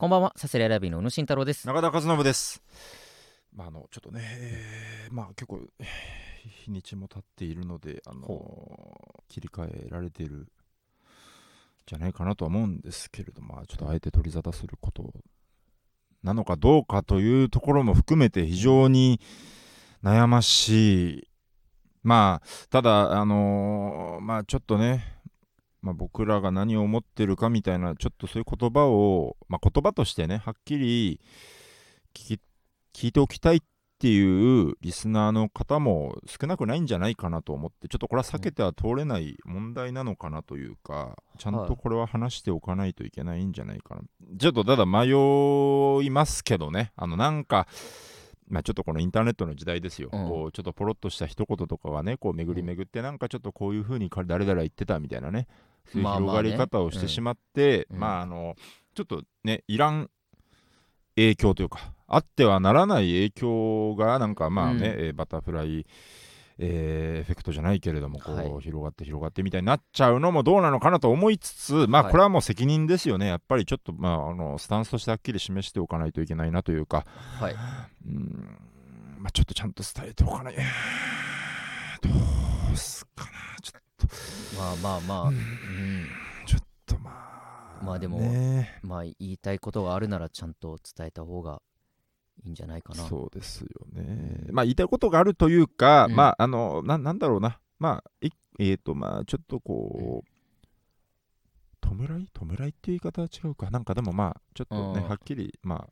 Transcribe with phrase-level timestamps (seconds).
[0.00, 1.66] こんばんは、サセレラビーの宇野慎太郎です。
[1.66, 2.62] 中田和信です。
[3.54, 5.86] まあ、あのちょっとね、えーまあ結構えー
[6.64, 8.26] 日にちも経っているので、あの
[9.28, 10.50] 切り替えられている
[11.84, 15.12] じゃないかなとは思うんですけれども、まあ、ちょっとあえて取り沙汰すること
[16.22, 19.20] なのかどうかというところも含めて非常に
[20.02, 21.28] 悩ましい。
[22.02, 25.19] まあ、ただ、あのまあちょっとね、
[25.82, 31.20] まあ、僕らが何を思ってるかみたいなちょっとそういう言葉を、まあ、言葉としてねはっきり
[32.14, 32.40] 聞き
[32.92, 33.60] 聞いておきたいっ
[34.00, 44.02] ていうリスナーの方も少なくないんじゃないかなと思ってちょっとこれは避けては通れない問題なのかなというかちゃんとこれは話しておかないといけないんじゃないかな、
[44.38, 45.10] ちょっとただ迷
[46.04, 46.92] いますけどね。
[46.96, 47.66] あのなんか
[48.48, 50.28] まあ、ちょっとこのインターネットの時代ですよ、うん。
[50.28, 55.46] こうちょっとポロッとした一言とかがねこう巡り巡ってなんかちょっとこういうふうに誰々言ってたみたいなね
[55.92, 57.98] そういう広がり方をしてしまって、うん。
[57.98, 58.54] まああの
[58.94, 60.10] ちょっとねいらん
[61.16, 65.06] 影響というかあってはならない影響がなんかまあね、うん。
[65.06, 65.86] えーバタフライ、
[66.58, 72.10] えーエフェクトじゃないけれどもこう、はい広がって広がってみたいになっちゃうのもどうなのかなと思いつつまあはい。
[72.10, 73.26] これはもう責任ですよね。
[73.28, 77.06] やっぱりちょっとまああのスタンスとしてはっきり示しておかないといけないなというか。
[77.38, 77.56] はい。
[78.06, 78.58] うん。
[79.18, 80.54] まあちょっとちゃんと伝えておかない。
[80.54, 82.08] ど
[82.72, 83.29] うすか
[84.56, 86.06] まあまあまあ、うん。
[86.46, 87.10] ちょっとま
[87.80, 88.78] あまあでもね。
[88.82, 91.62] まあ言いたいことがあるならちゃんと伝えた方が
[92.44, 93.04] いいんじゃないかな。
[93.04, 94.46] そうですよね。
[94.50, 96.16] まあ言いたいことがあるというか、うん。
[96.16, 102.28] まああのななんだろうな、まあいえっ、とまあちょっとこう、弔い？
[102.32, 105.08] 弔いっていう言い方は違うか、なんかでもまあちょっとね、うん。
[105.08, 105.88] はっきりまあ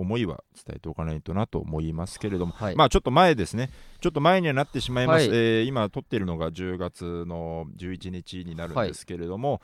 [0.00, 2.76] 思いは伝えておかないとなと思いますけれども、はい。
[2.76, 3.70] まあちょっと前ですね、
[4.00, 5.38] ちょっと前にはなってしまいます、はい。
[5.38, 9.60] えー今撮っているのが10月の11日になるんですけれども、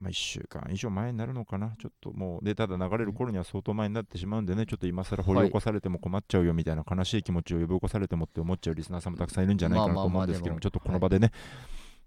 [0.00, 11.30] まあ、1週間以上前になるのかな、ちょっともう、でただ流れる頃には相当前になってしまうんでね、ちょっと今更掘り起こされても困っちゃうよみたいな悲しい気持ちを呼び起こされてもって思っちゃうリスナーさんもたくさんいるんじゃないかなと思うんですけども、ちょっとこの場でね、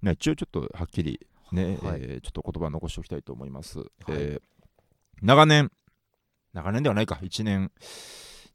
[0.02, 2.02] ね一応ちょっとはっきりね、はい。
[2.02, 3.80] えーちょっと言葉を残しておきたいと思います。
[4.10, 4.42] えー
[5.24, 5.72] 長年、
[6.58, 7.72] 長年ではないか、1年、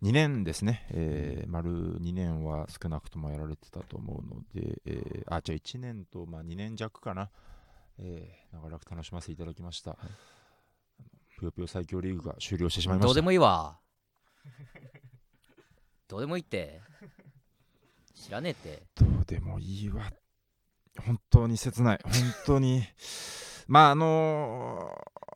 [0.02, 7.30] 2年ですね、えー丸2年は少なくともやられてたと思うので、えーあ、じゃあ1年と、まあ、2年弱かな、
[7.98, 9.96] えー長らく楽しませていただきました。
[11.38, 13.06] ぷよぷよ最強リーグが終了してしまいました。
[13.06, 13.78] どうでもいいわ。
[16.08, 16.80] どうでもいいって。
[18.14, 18.82] 知らねえって。
[18.96, 20.12] どうでもいいわ。
[21.06, 22.00] 本当に切ない。
[22.02, 22.12] 本
[22.46, 22.82] 当に。
[23.68, 24.91] まああの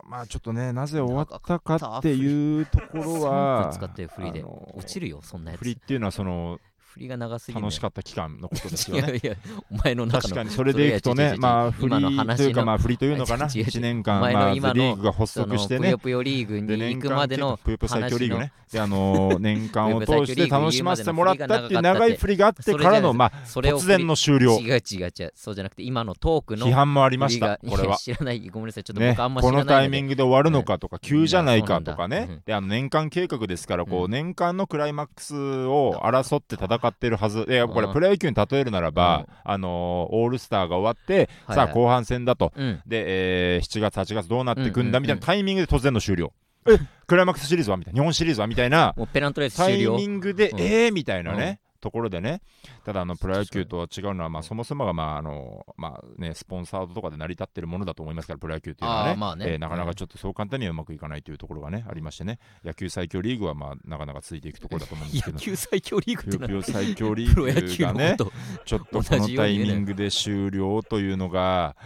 [0.08, 5.60] まあちょっとね、なぜ終わったかっていうところ3は分、使ってフリーであの落ちるよ、そんなやつ。
[5.60, 6.60] フリっていうのはその
[6.96, 9.08] 振りが長すぎる、楽しかった期間のことですいよね。
[9.12, 9.36] やいや、
[9.70, 13.60] お前の中の確かにそれでいくとね、まあフリ今のー話のというかまあフリーというのかな、 違う違う。
[13.60, 15.80] 違う1年間お前のまあ今のリーグが発足してね。
[15.80, 25.32] ぷよ、ぷよ リーグに行くまでのぷよぷよ最強リーグね、であのー年間を通して楽しませてもらったっていう長い振りがあってからのまあそれを突然の終了、違う違う違う。
[25.34, 27.88] そうじゃなくて今のトークの批判もありまし振りがた、これは。
[27.88, 28.48] いや知らない。
[28.48, 28.84] ごめんなさい。
[28.84, 32.10] ちょっとね、僕あんま知こらないのタイミングで終わるのかとか、急じゃないかとかうん。
[32.10, 32.34] そうなんだ。
[32.34, 34.10] ね、であの年間計画ですから、こううん。
[34.10, 37.92] 年間のクライマックスを争って戦ってるはず、でこれ、うん。
[37.92, 42.80] プロ野球に例えるならばうん、あのーオールスターが終わって、さあ、後半戦だと、うん。
[42.86, 46.32] で、えー7月、8月どうなっていくんだみたいなタイミングで突然の終了。
[46.68, 46.78] え？
[47.06, 50.60] クライマックスシリーズはみたいな、日本シリーズはみたいなもうペナントレースタイミングで、うん。
[50.60, 51.60] えーみたいなね。
[51.86, 52.42] ところでね、
[52.84, 54.42] ただあのプロ野球とは違うのは、まあ、うん。
[54.42, 59.14] そもそもが、まああのまあね、スポンサードとかで成り立ってるものだと思いますから、プロ野球っていうのはね。
[59.14, 59.44] まあね。
[59.52, 68.16] えーなかなかちょっとそう簡単にはうまくいかないというところがね、ありましてね、野球最強リーグは、まあ、なかなかついていくところだと思うんですけど、野球最強リーグってのはぷよぷよ最強リーグがね
[68.64, 71.76] ちょっとこのタイミングで終了というのが、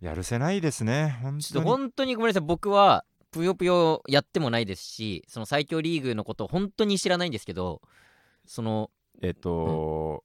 [0.00, 1.64] やるせないですね、本当に。
[1.64, 2.42] と本当にごめんなさい。
[2.46, 7.82] 僕はぷよぷよやってもないですしその最強リーグのこと本当に知らないんですけど
[8.46, 8.90] その
[9.22, 10.22] えっと、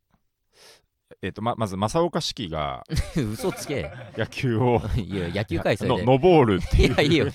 [1.21, 2.83] えっと、ままず正岡式が
[3.15, 3.91] 嘘つけ。
[4.17, 7.27] 野球をいや野球界それでのノボールっていういやいいよ。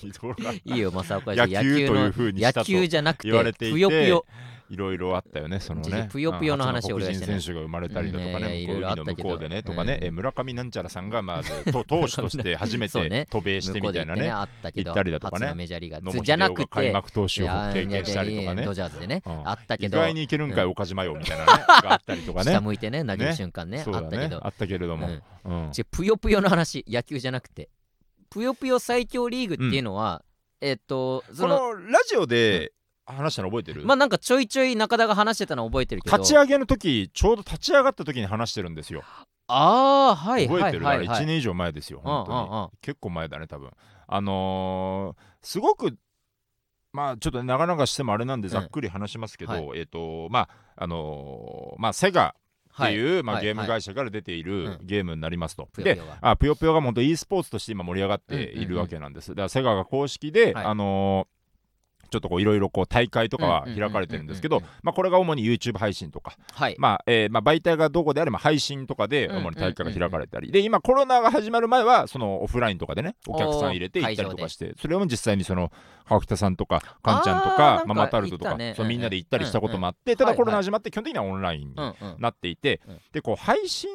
[0.65, 4.25] いいよ正岡野球というの風に野球じゃなくて言われていてぷよぷよ
[4.71, 6.09] いろいろあったよね、そのね。
[6.11, 9.99] ぷよぷよの話あ俺はし人選手が生まれたりだとかね、う海の向こうでね、とかね。
[10.01, 10.05] う、ん。
[10.05, 14.91] え村上なんちゃらさんがまず と投手として初めて渡米してみたいなね、あったけど。
[14.91, 15.55] 行ったりだとかね。
[15.55, 16.23] メジャーリーガー。
[16.23, 18.65] じゃなく英雄が開て幕投手を経験したりとかね。
[18.65, 18.75] ド。
[18.75, 19.49] ジャーズでねうん。
[19.49, 19.99] あったけど。
[19.99, 22.53] 意外にいけるんかい、うん岡島よみたいなね、 があったりとかね。
[22.53, 22.61] 下。
[22.61, 24.37] 向いてね投げる瞬間ねあったけど。
[24.37, 25.09] ねあったけれども。
[25.91, 27.71] ぷよぷよの話野球じゃなくて。
[28.31, 30.23] ぷよぷよ最強リーグっていうのは、
[30.61, 32.73] えっとそのラジオで
[33.15, 33.85] 話したの覚えてる？
[33.85, 36.17] まあなんかちょいちょい中田が話してたの覚えてるけど。
[36.17, 39.03] 立ち上げの時ちょうど立ち上がった時に話してるんですよ。
[39.49, 40.97] ああはいはい覚えてる、はい。
[40.99, 42.39] はいだから1年以上前ですよ、本当に。
[42.39, 42.69] うんうんうん。
[42.83, 43.71] 結構前だね、多分。
[44.07, 45.97] あのーすごく
[46.93, 48.53] まあちょっとね長々してもあれなんでうん。
[48.53, 49.79] ざっくり話しますけど、はい。
[49.79, 52.35] えっ、とまああのーまあセガ
[52.75, 53.45] っていう、まあ、はい。
[53.45, 54.79] ゲームはい会社から出ているうん。
[54.83, 55.69] ゲームになりますと。
[55.77, 59.31] でぷよぷよがあぷよぷよが本当 e スポーツとして今盛り上がっているわけなんです。
[59.31, 60.65] だからセガが公式で、はい。
[60.67, 61.38] あのー
[62.09, 66.77] ちょっとこういろいろこう大会とかは開かれてるんですけどまあこれが主に YouTube 配信とか、はい。
[66.79, 75.73] まあえーまあ媒体がどこであれば配信とかで主に大会が開かれたり、で今コロナが始まる前はそのオフラインとかでねお客さん入れて行ったりとかして、それを実際にその
[76.07, 81.77] 川北さんとかかんちゃんとかかママタルトとかそうみんなで行ったりしたこともあってただコロナ始まって基本的にはオンラインに
[82.19, 82.99] なっていて、うん。
[83.13, 83.91] でこう配信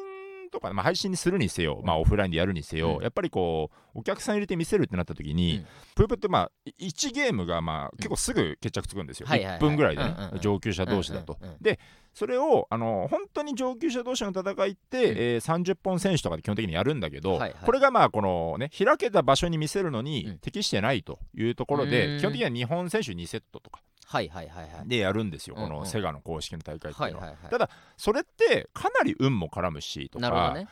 [0.54, 3.02] とか、まあ、配信にするにせよ、まあ、オフラインでやるにせよ、うん。
[3.02, 5.66] やっぱりこうお客さん入れて見せるってなった時に、うん。
[5.94, 9.58] ぷよぷよってまあ1ゲームがまあ結構すぐ決着つくんですよ、はいはいはい。
[9.58, 10.40] 1分ぐらいでね、うんうんうん。
[10.40, 11.36] 上級者同士だと。
[11.40, 11.78] うんうんうんで
[12.14, 15.18] それをあの本当に上級者同士の戦いって、うん。
[15.18, 17.54] えー30本選手とかで基本的にやるんだけど、はいはい。
[17.64, 20.38] これがまあこのね開けた場所に見せるのにうん。
[20.38, 22.20] 適してないというところうで、ん。
[22.20, 24.88] 基本的には日本選手2セットとかはいはいはいはい。
[24.88, 25.70] でやるんですよ、うんうん。
[25.70, 27.24] このセガの公式の大会っていうのは。
[27.24, 27.50] はいはいはい。
[27.50, 30.68] ただそれってかなり運も絡むしとか、なるほどね。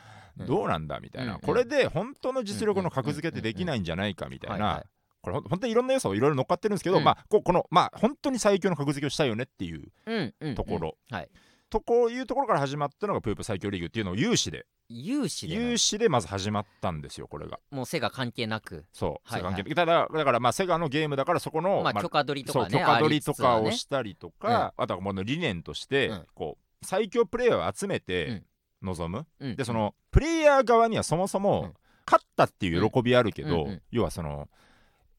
[0.47, 1.41] どうなんだみたいな、うんうん。
[1.41, 4.65] これで本当の実力の格付けってできないんじゃないかみたいな。
[4.65, 4.85] はいはい。
[5.21, 7.03] これほん本当にいろんな要素いろいろ乗っかってるんですけど、うん。
[7.03, 10.55] まあここのまあ本当に最強の格付けをしたいよねっていううんうんうん。
[10.55, 11.29] ところ、はい。
[11.69, 15.61] とこういうところから始まったのがぷよぷよ最強リーグっていうのを有志で有志でな。
[15.61, 17.59] 有志でまず始まったんですよこれが。
[17.71, 18.85] もう背が関係なく。
[18.91, 19.39] そう、はいはい。
[19.39, 26.25] セガンゲームただだからまあセガのゲームだからそこの、まあ許可取りとかね許可取りとかをしたりとか、あとはこの理念として、うん。
[26.33, 28.43] こう最強プレイヤーを集めて
[28.81, 29.55] 臨む、うん。
[29.55, 31.73] でそのプレイヤー側にはそもそも、うん。
[32.05, 34.49] 勝ったっていう喜びあるけど、要はその、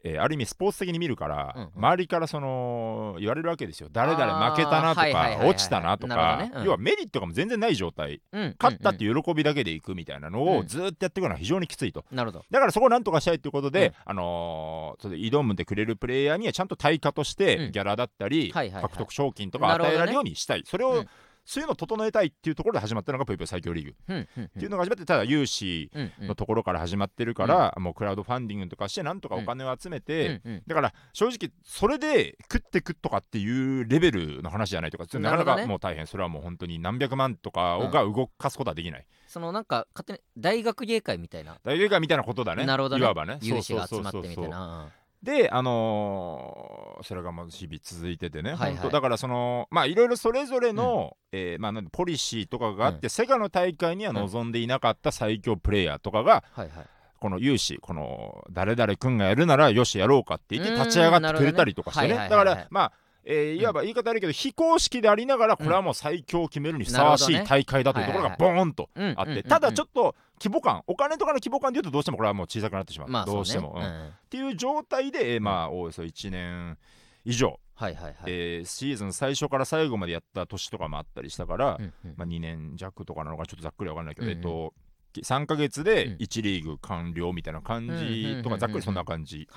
[0.06, 1.70] えーある意味スポーツ的に見るから、うんうん。
[1.76, 3.88] 周りからその言われるわけですよ。
[3.90, 6.52] 誰々負けたなとか落ちたなとかどね。
[6.56, 6.64] うん。
[6.66, 8.20] 要はメリットが全然ない状態。
[8.32, 10.48] うん勝ったって喜びだけでいくみたいなのうん。
[10.58, 12.04] をずーっとやっていくのは非常にきついと。
[12.12, 12.44] なるほど。
[12.50, 13.94] だからそこをなんとかしたいっていうことで、うん。
[14.04, 17.72] あのーそれで挑んでくれるプレイヤーにはちゃんと対価としてうん。
[17.72, 21.08] ギャラだったり、獲得賞金とか与えられるようにしたい、それを、うん
[21.44, 23.90] そういうのを整えたいっていうところで始まったのがぷよぷよ最強リーグ。
[23.90, 24.48] っうんうん。
[24.48, 26.28] ていうのが始まってただ有志うんうん。
[26.28, 36.06] のところから始まってるから、もうクラウドファンディングとかしてなんとかお金を集めて、だから正直それで食ってくとかっていうレベルの話じゃないとかなかなかもう大変。
[36.06, 41.58] それはもう本当に何百万とかをが動かすことはできない、そのなんか勝手に大学芸会みたいな。
[41.64, 42.64] 大学がみたいなことだね。
[42.64, 43.02] なるほどね。
[43.02, 43.38] いわばね。
[43.42, 44.88] 有志が集そうそうそうそうまってみたいな
[45.24, 48.72] であのーそれがもう日々続いててね、はいはい。
[48.74, 56.86] 本当だからそのまあいろいろそれぞれの、えーまあ、ポリシーとかがあって、セガの大会には望んでいなかった最強プレイヤーとかが、はいはい。
[57.18, 62.08] この有志この誰々君がやるならよしやろうかって言って立ち上がってくれたりとかしてね。
[62.08, 62.30] ねはいはい。
[62.30, 62.92] だからまあ
[63.26, 74.10] えーいわば言い方あるけど、非公式でありながらこれはもう最強を決めるにふさわしい大会だというところがボーンとうんあって、ただちょっと規模感お金とかの規模感でいうとどうしてもこれはもう小さくなってしまう、まあどうしても、っうん。
[74.30, 76.76] ていう状態で、えーまあおおよそ1年
[77.24, 78.14] 以上、はいはいはい。
[78.26, 81.78] えーシーズン最初から最後までやった年とかもあったりしたから、
[82.16, 84.74] まあ、2年弱とかなのかちょっとざっくりわかんないけど、えっと
[85.22, 85.84] 3ヶ月うん。
[85.84, 89.48] で1リーグ完了みたいな感じとうんうんうんうんうんかざっくりそんな感じ。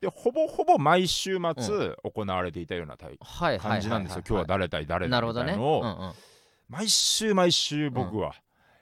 [0.00, 4.22] でほぼほぼ毎週末行われていたような大はいはい感じなんですよ。
[4.28, 6.12] 今日は誰対誰だみたいなのをうんうん。
[6.68, 8.34] 毎週毎週僕は、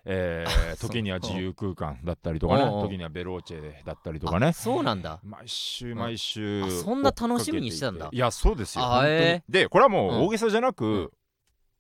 [0.06, 4.52] えー 時には自由空間だったりとかね時にはベローチェだったりとあかね。
[4.52, 5.20] そうなんだ。
[5.22, 8.08] 毎週毎週、あそんな楽しみにしてたんだ。
[8.12, 8.84] いやそうですよ。
[9.04, 10.18] えでこれはもうん。
[10.20, 11.10] う大げさじゃなく、うん。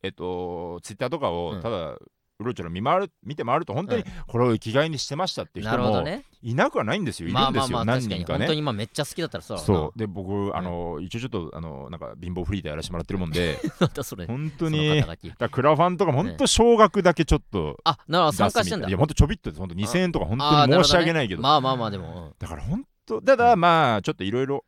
[0.02, 1.34] えっとツイッターとかうん。
[1.34, 1.96] をただ
[2.44, 6.04] うろちょろ見回る見て回ると本当にうんこれを生きがいにしてましたっていうな人も
[6.42, 7.28] いなくはないんですよ。
[7.28, 7.84] いるんですよ。
[7.84, 8.40] 何人かね。
[8.40, 9.98] 本当に今めっちゃ好きだったらそうそう。
[9.98, 13.58] で僕あの一応ちょっとあのなんか貧乏フリーでやらせてもらってるもんで。
[14.26, 15.02] 本当に。
[15.38, 18.32] だクラファンとか本当少額だけちょっとあなるほど。
[18.32, 18.88] 出参加してんだ。
[18.88, 19.58] いや本当ちょびっとです。
[19.58, 21.42] 本当2000円とか本当に申し訳ないけど。
[21.42, 22.34] まあまあまあでも。
[22.38, 24.64] だから本当ただまあちょっといろいろ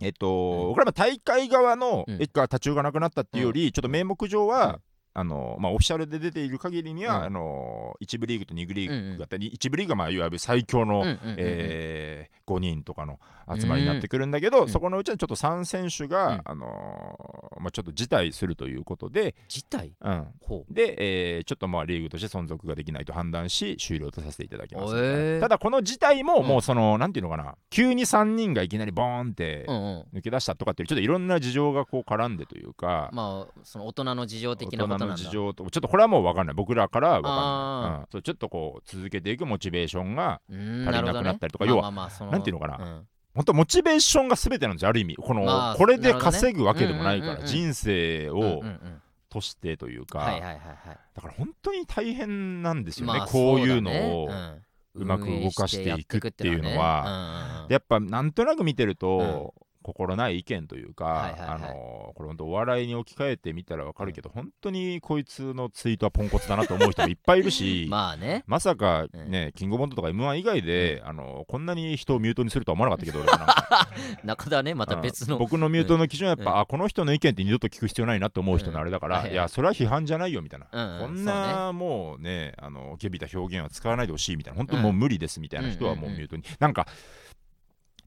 [0.00, 0.74] えっと、うん。
[0.74, 2.18] これはまあ大会側のうん。
[2.18, 2.30] 立
[2.60, 4.80] ち行かなくなったっていうより、ちょっと名目上は、
[5.12, 7.24] あのまあ、オフィシャルで出ている限りには、うん。
[7.24, 11.36] あの1部リーグと2部リうんうんーグがあったり、1部リーグがまあいわゆる最強の、うんうんうんうん。
[11.38, 14.68] えー5人とかの集まりになってくるんだけど、ん。
[14.68, 16.40] そこのうちのちょっと3選手が、うん。
[16.44, 25.40] あのーまあ、ちょっと辞退するということで、自体うん、ほで、えーちょっとまあリーグとして存続ができないと判断し終了とさせていただきます、へー。
[25.40, 26.46] ただこの事態もうん。
[26.46, 30.18] もうその、なんていうのかな急に3人がいきなりボーンってううんうん。
[30.18, 35.22] 抜け出したとかっていうちょっといろんな事情がこう絡んでというか、まあその大人の事情大的なことなんだ。
[35.24, 36.54] 事情とちょっとこれはもう分かんない。
[36.54, 38.06] 僕らからは分かんない、あうん。
[38.12, 42.76] そうちょっとこう続けていくモチベーションが足りなくなったりとか要はまあまあなんていうのかな。
[42.84, 43.06] うん。
[43.34, 45.16] 本当モチベーションが全てなんですよある意味。
[45.16, 50.58] この、まあこれで稼ぐわけでもないから、うんうんうんうん人生をうんうんうんとしてというか、はいはいはいはい。
[51.14, 54.28] だから本当に大変なんですよね、まあこういうのを。
[54.92, 57.66] うまく動かしていくっていうのは。
[57.68, 61.48] やっぱなんとなく見てると、心ない意見というか、はいはいはい。
[61.48, 68.44] あのこれ本当お笑いに置き換えてみたらわかるけど、本当にこいつのツイートはポンコツだなと思う人もいっぱいいるし、 まあね。
[68.46, 73.24] まさかね、キングオブコントとか M1 以外で、あのこんなに人をミュートにするとは思わなかったけど、
[74.24, 75.36] 中田ねまた別の。
[75.36, 76.58] うん僕のミュートの基準はやっぱ、うん。
[76.60, 79.34] あこの人の意見って二度と聞く必要ないなと思う人のあれだから、いい。
[79.34, 84.58] やそれは批判じゃないよみたいな、うんうんこんなもうねあの下びた表現は使わないでほしいみたいな。
[84.58, 86.86] 本当にもう無理ですみたいな人はもうミュートに、なんか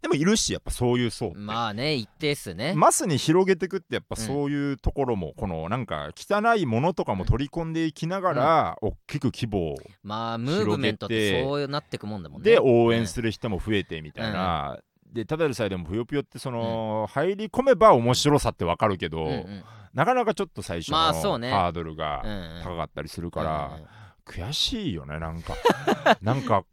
[0.04, 2.74] でもいるしやっぱそういう層まあね一定数ね。
[2.76, 12.52] マスに広げてくってやっぱそういうところも、このなんか汚いものとかも取り込んでいきながら、大きく規模をまあムーブメントってそうなってくもんだもんね。
[12.52, 14.78] で応援する人も増えてみたいな、
[15.14, 19.64] でただでさえでもぷよぷよってその、入り込めば面白さってわかるけど、うんうん。
[19.94, 22.64] なかなかちょっと最初のハードルがうんうん。
[22.64, 23.88] 高かったりするから、うんうん。
[24.26, 25.54] 悔しいよねなんか。
[26.22, 26.66] なんか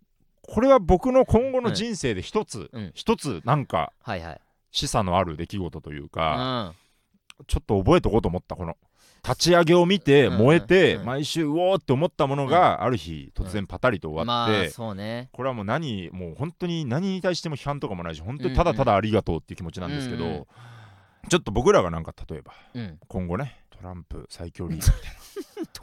[0.53, 2.91] これは僕の今後の人生で一つ、うん。
[2.95, 4.41] 一つなんかはいはい。
[4.73, 6.75] 示唆のある出来事といううか、
[7.41, 7.45] ん。
[7.47, 8.77] ちょっと覚えとこうと思ったこの。
[9.23, 10.39] 立ち上げを見てうん。
[10.39, 11.05] 燃えて、うん。
[11.05, 20.49] 毎週うおーって思ったものが、ある日突然パタリと終わまって、これはもう何もう本当に何に対しても批判とかもないし本当にただただありがとうっていう気持ちなんですけど、
[21.29, 22.99] ちょっと僕らがなんか例えばうん。
[23.07, 25.13] 今後ねトランプ最強リーグみたい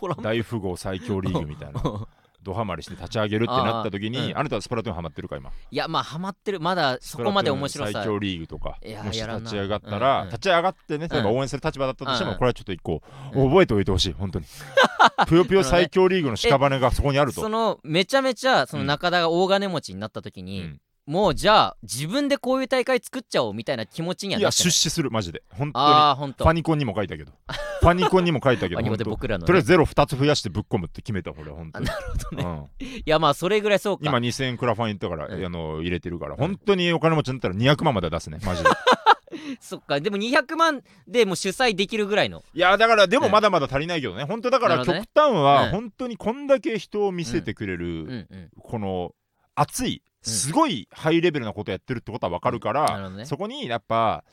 [0.10, 0.16] な。
[0.22, 1.82] 大富豪最強リーグみたいな
[2.48, 5.52] ドハマりして立ち上げるってなった時にあ,、なたはスプラトゥーンハマってるか今？
[5.70, 6.60] いやまあハマってる。
[6.60, 7.92] まだそこまで面白さ。
[7.92, 12.38] 最強リーグとかもし立ち上がったら、立ち上がってね例えばうん応援する立場だったとしても、うん。
[12.38, 13.02] これはちょっと一個、
[13.34, 13.50] うん。
[13.50, 14.46] 覚えておいてほしい本当に。
[15.28, 17.42] ぷよぷよ最強リーグの屍がそこにあると。
[17.42, 24.44] そのめちゃめちゃその中田が大金持ちになった時に、うんもうじゃあ自分でこういう大会作っちゃおうみたいな気持ちにはい？
[24.44, 25.10] なや出資する。
[25.10, 25.42] マジで。
[25.50, 25.86] 本当に。
[25.86, 27.32] ああほんとファニコンにも書いたけど
[27.80, 31.90] ファニコンにも書いたけど僕らのね、とりあえずゼロ2つ増やしてぶっ込むって決めた俺本当に。
[31.90, 32.68] あなるほどね。
[32.82, 32.88] うん。
[32.88, 34.04] いやまあそれぐらいそうか。
[34.06, 35.46] 今2000円クラファン行ったから、うん。
[35.46, 38.70] あの入れてるから本当にお金持ちになったら200万まで出すねマジで。
[39.62, 40.02] そっか。
[40.02, 42.44] でも200万でもう主催できるぐらいの。
[42.54, 43.32] いやだからでもうん。
[43.32, 44.26] まだまだ足りないけどね。
[44.26, 45.44] 本当だから極端うん。
[45.44, 47.80] は本当にこんだけ人を見せてくれうん。
[47.80, 48.50] るうん。
[48.60, 49.14] この
[49.60, 50.32] 熱いうん。
[50.32, 53.26] すごいハイレベルなことやってるってことは分かるからね。
[53.26, 54.24] そこにやっぱ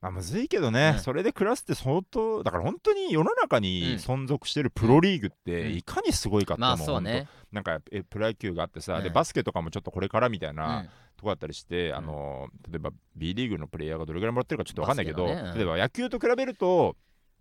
[0.00, 1.00] まあむずいけどね、うん。
[1.00, 3.96] それで暮らすって相当だから本当に世の中にうん。
[3.96, 5.52] 存続してるプロリーグっうん。
[5.52, 9.14] ていかにすごいかってまあもうそうねなんかえプロ野球があってさ、でうん。
[9.14, 10.56] バスケとかもちょっとこれからみたいうん。
[10.56, 10.84] な
[11.16, 15.54] とこだったりして、あの例えば B リーグのプレイヤーがどれぐらいもらってるかちょっと分かんないけど、ねうん。
[15.54, 16.96] 例えば野球と比べると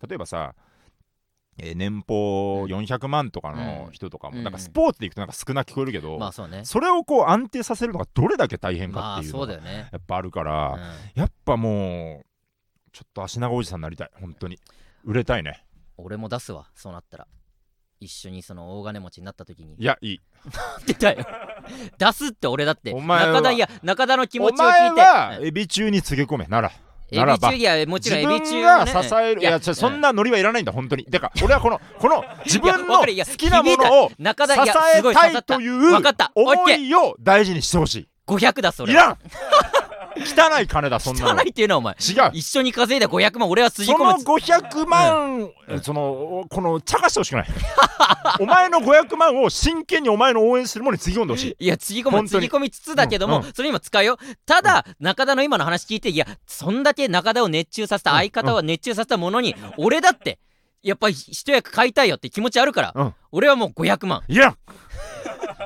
[0.05, 0.53] 例えばさ
[1.61, 4.43] えー年俸400万とかの人とかも、うん。
[4.43, 6.61] なんかスポーツでいくとなんか少なく聞こえるけど、まあそうね。
[6.65, 11.21] それをこう安定させるのがどれだけ大変かまあっていうのがそうだよね、やっぱあるから、うん。
[11.21, 12.25] やっぱもう
[12.91, 14.11] ちょっと足長おじさんになりたい。
[14.19, 14.59] 本当に。
[15.03, 15.63] 売れたいね。
[15.97, 16.67] 俺も出すわ。
[16.75, 17.27] そうなったら。
[18.01, 19.75] 一緒にその大金持ちになった時に。
[19.77, 20.21] いやいい。
[20.87, 21.25] 出たよ。
[21.97, 22.93] 出すって俺だって。
[22.93, 23.33] お前は。
[23.33, 25.01] 中田いや中田の気持おちを聞いて。
[25.01, 26.45] 前はうんエビ中につげ込め。
[26.45, 26.69] なら。
[26.69, 26.71] エ
[27.11, 31.05] ならばビ中いやもちろんエビが支えるいやそんなノリはいらないんだ本当に。
[31.09, 39.17] だから俺はこのこの 自分の好きなものを支えたいというわかったオッ思いを大事にしてほし500だそれいいらん
[40.19, 41.41] 汚い金だそんなの。
[41.41, 42.31] 汚いっていうのはお前違う。
[42.33, 45.81] 一緒に稼いだ500万俺は筋その込む500万、うん。
[45.81, 47.47] そのこの茶化してほしくない。
[48.39, 51.65] お前の500万を真剣にお前の応援するものにつぎ込んでほしい。
[51.65, 52.47] いやつぎ込む本当に。
[52.47, 54.17] つぎ込みつつだけども、うんうそれ今使うよ。
[54.45, 60.39] ただ、中田の今の話聞いていやそんだけ中田を熱中させた、うん相方を熱中させたものに、俺だって
[60.83, 63.13] やっぱり一役買いたいよって気持ちあるから、うん。
[63.31, 64.23] 俺はもう500万。
[64.27, 64.57] いらん。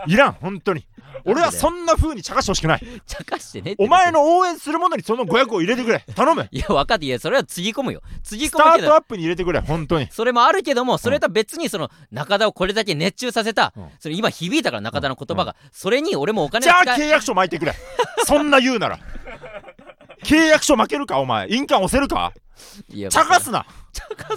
[0.07, 0.85] いらん本当に
[1.25, 3.01] 俺はそんな風に茶化してほしくない。
[3.05, 6.03] 茶化してねお前の応援するものにその500を入れてくれ。
[6.15, 6.47] 頼む。
[6.51, 8.01] いや分かっていやそれはつぎ込むよ。
[8.23, 8.87] つぎスタ込むけど。
[8.87, 10.07] ートアップに入れてくれ本当に。
[10.11, 13.87] それもあるけどもそれとは別にその中田をこれだけ熱中させた、うん。
[13.99, 17.73] それ今響いたから中田の言葉が、それに俺もお金じゃあ契約書巻いてくれ。
[18.25, 18.99] そんな言うなら。
[20.23, 21.49] 契約書負けるかお前。
[21.49, 22.33] 印鑑押せるか？
[22.89, 23.65] いや茶化すな。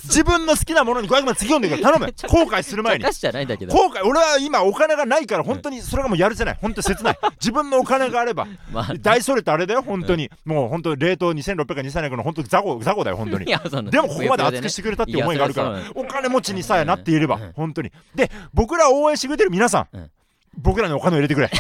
[0.05, 1.83] 自分の好きなものに500万つぎ込んでくれ。
[1.83, 2.13] 頼む。
[2.17, 3.03] 茶後悔する前に。
[3.03, 3.75] 茶化しじゃないんだけど。
[3.75, 6.59] 後悔俺は今お金がないから本当にそれがもうやるせない。
[6.61, 7.19] 本当に切ない。
[7.41, 8.47] 自分のお金があれば。
[8.71, 8.95] まあ。
[8.99, 10.31] 大それってあれだよ本当に。
[10.45, 20.11] もう本当に冷凍2600か2300の本当に雑魚雑魚だよ本当にでもここまで熱くしてくれたって思いがあるからいやそれはお金持ちにさえなっていればうん本当にで僕らを応援してくれてる皆さんうん
[20.57, 21.51] 僕らにお金を入れてくれ。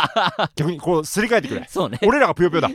[0.56, 1.66] 逆にこうすり替えてくれ。
[1.68, 1.98] そうね。
[2.02, 2.70] 俺らがぷよぷよだ。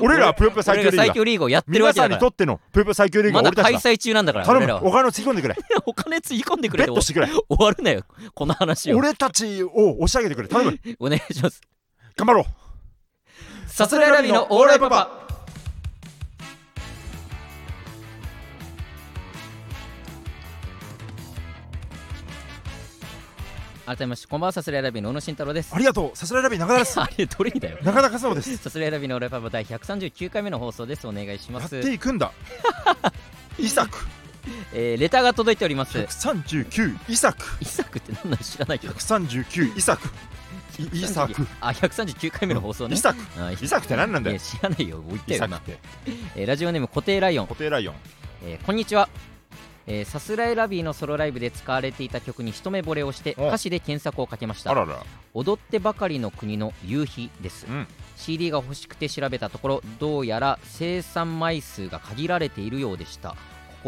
[0.00, 1.14] 俺らはぷよぷよ最強リーグだ。
[1.14, 2.14] 強リーグをやってる皆わけだから。
[2.14, 4.80] さんにとってのぷよぷよ最強リーグまだは俺たちだ開催中なんだから頼俺らは。
[4.82, 5.56] むお金をつぎ込んでくれ。
[5.86, 7.28] お金つぎ込んでくれてベットしてくれ。
[7.28, 8.02] 終わるなよ
[8.34, 8.98] この話を。
[8.98, 10.48] 俺たちを押し上げてくれ。
[10.48, 10.78] 頼む。
[11.00, 11.60] お願いします。
[12.16, 12.44] 頑張ろう。
[13.66, 15.23] さすらいラビのオーライパパ
[23.86, 25.74] 改めましてこんばんはさすらいラビの小野慎太郎です。
[25.74, 26.98] ありがとうさすらいラビー中田です。
[27.00, 28.56] あれどれだよ中田和夫です。
[28.56, 31.06] さすらいラビのオレパパ第139回目の放送です。
[31.06, 32.32] お願いしまやっすていくんだ。
[33.58, 33.98] イサク
[34.72, 35.98] えー、レターが届いております。
[35.98, 38.94] 139イサクイサクって何なの知らないけど。
[38.94, 40.08] 139イサク
[40.78, 42.94] イイサクあ139回目の放送ね。
[42.94, 44.36] イサクあイサクって何なんだよ。
[44.36, 45.02] いや知らないよ。
[45.08, 45.78] 言っイサクって。
[46.36, 47.46] えーラジオネーム固定ライオン。
[47.46, 47.94] 固定ライオン。
[48.44, 49.08] えーこんにちは、
[49.86, 54.74] えー、さすらいラビーのソロライブで使われていた曲に一目惚れをしてお歌詞で検索をかけました。
[55.34, 57.86] 踊ってばかりの国の夕日です、うん。
[58.16, 63.30] CD が欲しくて調べたところどうやら生産枚数が限られているようでした。
[63.30, 63.36] こ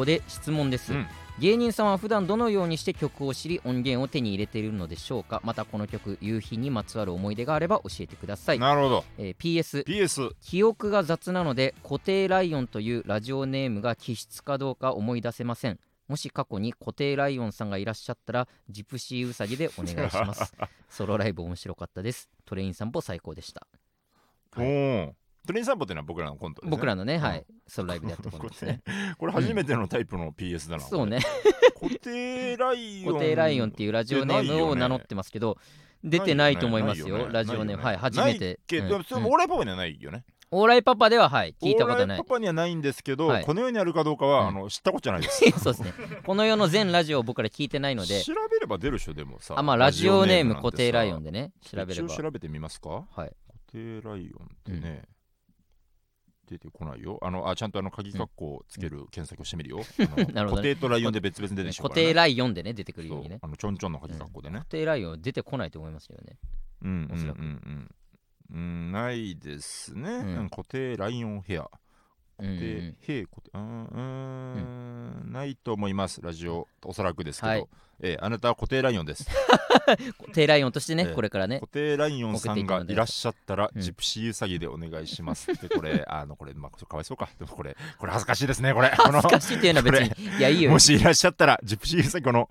[0.01, 1.07] こで質問です、うん。
[1.39, 5.41] 芸人さんは普段どのようにして曲を知り音源を手に入れているのでしょうか？
[5.45, 9.05] またこの曲夕日にまつわる思い出があれば教えてください、なるほど。
[9.17, 20.55] えー PS PS 記憶が雑なので固定ライオンというラジオネームが気質かどうか思い出せませんもし過去に固定ライオンさんがいらっしゃったらジプシーウサギでお願いします。
[20.89, 22.29] ソロライブ面白かったです。
[22.45, 23.67] トレイン散歩最高でした。
[24.57, 25.15] おお
[25.47, 26.71] トレイン散歩っていうのは僕らのコントですね。
[26.71, 27.21] 僕らのね、うん。
[27.21, 27.47] はい。
[27.67, 28.83] ソロライブでやったことです ね。
[29.17, 31.21] これ初めてのタイプの PS だなそうね。
[31.81, 33.13] 固定ライオン。
[33.13, 35.59] 固定ライオンっていうラジオネームを名乗ってますけど
[36.03, 37.09] 出てないと思いますよ。
[37.09, 37.33] ないよね。
[37.33, 37.83] ラジオネーム。
[37.85, 38.45] はい初めて。
[38.47, 38.89] ないけうん。
[38.89, 42.05] どそのオーライパパにはないよねオーライパパでははい聞いたことない。
[42.05, 43.45] オーライパパにはないんですけどはい。
[43.45, 44.49] この世にあるかどうかはうん。
[44.49, 45.45] あの知ったことじゃないです。
[45.59, 45.93] そうですね。
[46.25, 48.23] この世の全ラジオを僕ら聞いてないので。
[48.23, 51.53] 調べれば出るでしょでもさあまあラジオネーム固定ライオンでね。
[51.63, 51.93] 調べれば。
[51.93, 53.07] 一応調べてみますか？
[53.11, 53.33] はい。
[53.67, 55.03] 固定ライオンってね、
[56.49, 57.19] 出てこないよ。
[57.23, 60.75] あのあちゃんとあの鍵括弧をつける検索をしてみるよ、あの なるほどね。
[60.75, 63.41] 固定とライオンで別々に出てきて固定ライオンでね出てくるようにね。
[63.43, 64.59] あのちょんちょんの鍵括弧でね。
[64.61, 66.39] 固定ライオン出てこないと思いますよね。
[66.83, 67.39] うんうんうんおそらく。
[67.41, 67.91] うん
[68.53, 70.39] うんないですね、うん。
[70.39, 71.63] うん固定ライオンヘア。
[71.63, 75.33] うんうんで、へい、こて、うーん、うーん。
[75.33, 77.67] ないと思います、ラジオ、おそらくですけど、はい。
[78.01, 79.25] えーあなたは固定ライオンです。
[80.19, 81.61] 固定ライオンとしてねええこれからね。
[81.61, 83.81] 固定ライオンさんがいらっしゃったら、うん。
[83.81, 85.51] ジプシーウサギでお願いします。
[85.51, 87.29] って、これ、 あの、これ、まあ、かわいそうか。
[87.39, 88.89] でもこれ、これ恥ずかしいですね、これ。
[88.89, 90.73] 恥ずかしいっていうのは別にいやいいよ。
[90.73, 92.51] もしいらっしゃったら、ジプシーウサギ、この、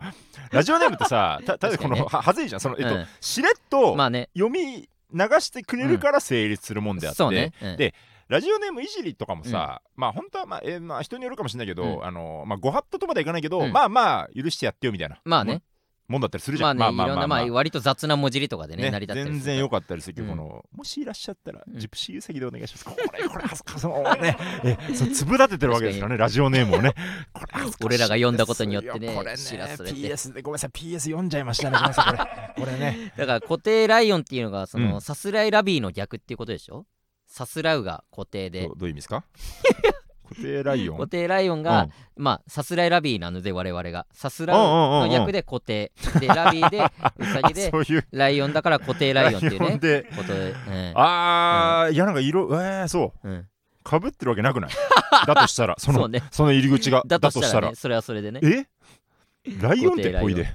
[0.51, 2.01] ラジオネームってさ、た、ただこの、ね。
[2.01, 2.61] ははずいじゃん。
[2.61, 3.07] その、えっと、うん。
[3.21, 4.29] しれっと、まあね。
[4.33, 7.53] 読み流してくれるから成立するもんであって、そうね。
[7.61, 7.77] うん。
[7.77, 7.93] で
[8.27, 12.05] ラジオネームいじりとかもさ、まあ本当はまあ、えーまあ人によるかもしれないけど、うん。
[12.05, 13.71] あのまあご法度とまではいかないけど、うん。
[13.71, 15.19] まあまあ許してやってよみたいな。
[15.23, 15.61] まあね
[16.07, 16.77] もんだったりするじゃん。
[16.77, 22.85] まあねいろんなまあ割と雑な文字りとかでねね成り立ったりする全然良かったりするけど、うんこのもしいらっしゃったら、うんジプシーウサギでお願いします。
[22.85, 26.93] これこれ恥ずかしいねえそう粒立ててるわけですからねラジオネームをね。
[27.33, 27.47] これ
[27.85, 32.05] 俺らが読んだことによってねこれね知らされて PS でごめんなさい PS 読んじゃいましたねごめんなさい
[32.55, 33.13] これこれね。
[33.17, 36.85] だから固定ライオンっていうのがその、うんさすらいラビーの逆っていうことでしょ
[37.27, 39.23] さすらうが固定でどういう意味ですか
[40.29, 40.97] 固定ライオン？
[40.97, 44.05] 固定ライオンが、まあさすらいラビーなので我々が。
[44.11, 45.91] さすらうの逆で固定。
[46.19, 46.79] でラビーで
[47.17, 47.71] ウサギあで
[48.11, 49.77] ライオンだから固定ライオンっていうね。
[49.77, 50.93] でことで、うん。
[50.95, 53.27] あー、いやなんか色えー、そう。
[53.27, 53.47] うん、
[53.83, 54.71] かぶってるわけなくない？
[55.27, 56.23] だとしたらそのね。
[56.31, 58.39] その入り口が だとしたらねそれはそれでね。
[58.43, 58.67] え？
[59.61, 60.47] ライオンってぽいで。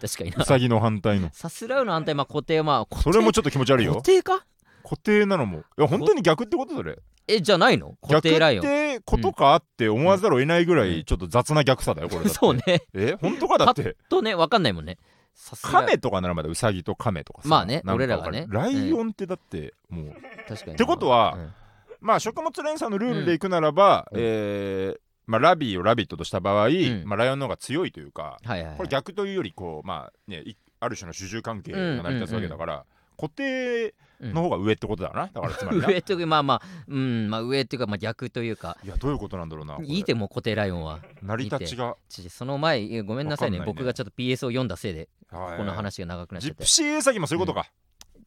[0.00, 0.36] 確かにな。
[0.42, 1.28] ウサギの反対の。
[1.32, 3.02] さすらうの反対まあ固定はまあ固定。
[3.02, 3.94] それもちょっと気持ち悪いよ。
[3.94, 4.44] 固定か？
[4.82, 5.58] 固定なのも。
[5.58, 6.98] いや本当に逆ってことそれ。
[7.26, 7.96] えじゃないの？
[8.00, 8.64] 固逆定ライオン。
[8.64, 12.62] ってことかって思わざるを得ないぐらいちょっと雑な逆さだよこれだそうね。
[12.94, 13.96] え本当かだって。
[14.08, 14.98] ととね分かんないもんね。
[15.34, 17.48] さすらカメとかならまだウサギとカメとかさ。
[17.48, 18.46] まあね俺らがね。
[18.48, 20.14] ライオンってだってもう。
[20.48, 20.72] 確かに。
[20.72, 21.52] ってことはうん。
[22.00, 24.18] まあ食物連鎖のルールでいくならば、うん。
[24.20, 27.02] えーまあ、ラビーをラビットとした場合、ん。
[27.04, 28.76] まあ、ライオンの方が強いというかはいはいはい。
[28.78, 32.84] これ逆というよりこうまあねいある種の主従関係が成り立つわけだから、
[33.18, 35.28] 固定の方が上ってことだな。
[35.32, 35.88] だからつまりな。
[35.90, 38.78] 上というかまあまあうんまあ上っていうかまあ逆というか。
[38.84, 41.00] いやどういうことなんだろうないいても固定ライオンは。
[41.20, 43.58] 成り立ちがちょその前ごめんなさいね。
[43.58, 43.80] わかんないね。
[43.80, 46.54] 僕がちょっと PS を読んだせいでここの話が長くなっちゃって。
[46.54, 47.70] ジプシーウサギもそういうことか、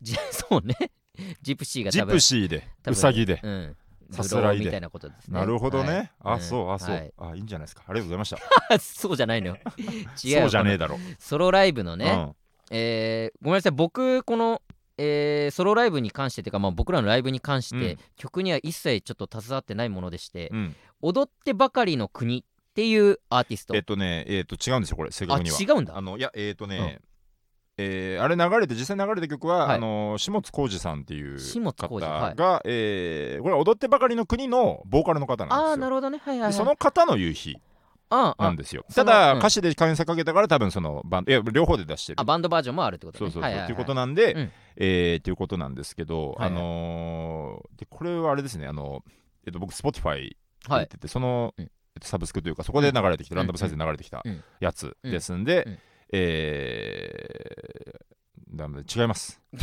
[0.02, 0.76] じそうね。
[1.42, 3.76] ジプシーがジ多分プシーで多分ウサギで、うん。
[4.12, 4.80] さすらいで。
[4.80, 5.40] なことですね。
[5.40, 6.36] なるほどね、はい。
[6.36, 7.14] あそうあそう、はい。
[7.18, 7.84] あいいんじゃないですか。
[7.88, 8.30] ありがとうございまし
[8.70, 8.80] た。
[8.80, 9.50] そうじゃないの。
[9.50, 9.58] よ
[10.24, 11.00] 違うよそうじゃねえだろ。
[11.18, 12.36] ソロライブのね、うん。
[12.72, 13.72] えーごめんなさい。
[13.72, 14.62] 僕この、
[15.04, 17.98] えーソロライブに関してというか、まあ、僕らのライブに関して、うん。
[18.16, 20.76] 曲には一切ちょっと携わってないものでして、うん。
[21.02, 22.44] 踊ってばかりの国っ
[22.76, 23.76] ていうアーティスト。
[23.76, 25.58] えっとねえっと違うんですよこれ正あ確には。
[25.60, 25.98] 違うんだ。
[25.98, 27.00] あのいやえっ、とね、
[27.78, 29.76] えーあれ流れて実際流れた曲は、はい。
[29.78, 32.36] あの下津浩二さんっていう下津方浩二はい。
[32.36, 35.70] が、えーこれは踊ってばかりの国のボーカルの方なんですよ。
[35.70, 36.22] ああなるほどね。
[36.24, 37.58] はいはい、はい、でその方の夕日
[38.38, 38.86] なんですよ。
[38.94, 39.40] ただ、うん。
[39.40, 42.20] 歌詞で検索かけたから多分そのバンドいや両方で出してる。
[42.20, 43.20] あバンドバージョンもあるってことね。
[43.20, 44.52] そうそうそう、はいはいはいっていうことなんで、うん。
[44.78, 49.04] えーっていうことなんですけど、あのーでこれはあれですねあの、
[49.46, 50.36] えっと、僕 Spotify
[50.68, 50.80] はい。
[50.80, 51.66] やってて、その、うん。
[51.66, 51.70] えっ
[52.02, 53.38] と、サブスクというかそこで流れてきて、うん。
[53.38, 54.44] ランダム再生で流れてきたうん。
[54.60, 55.78] やつですんで、うん。
[56.14, 58.02] えー
[58.54, 59.40] ダメ違います。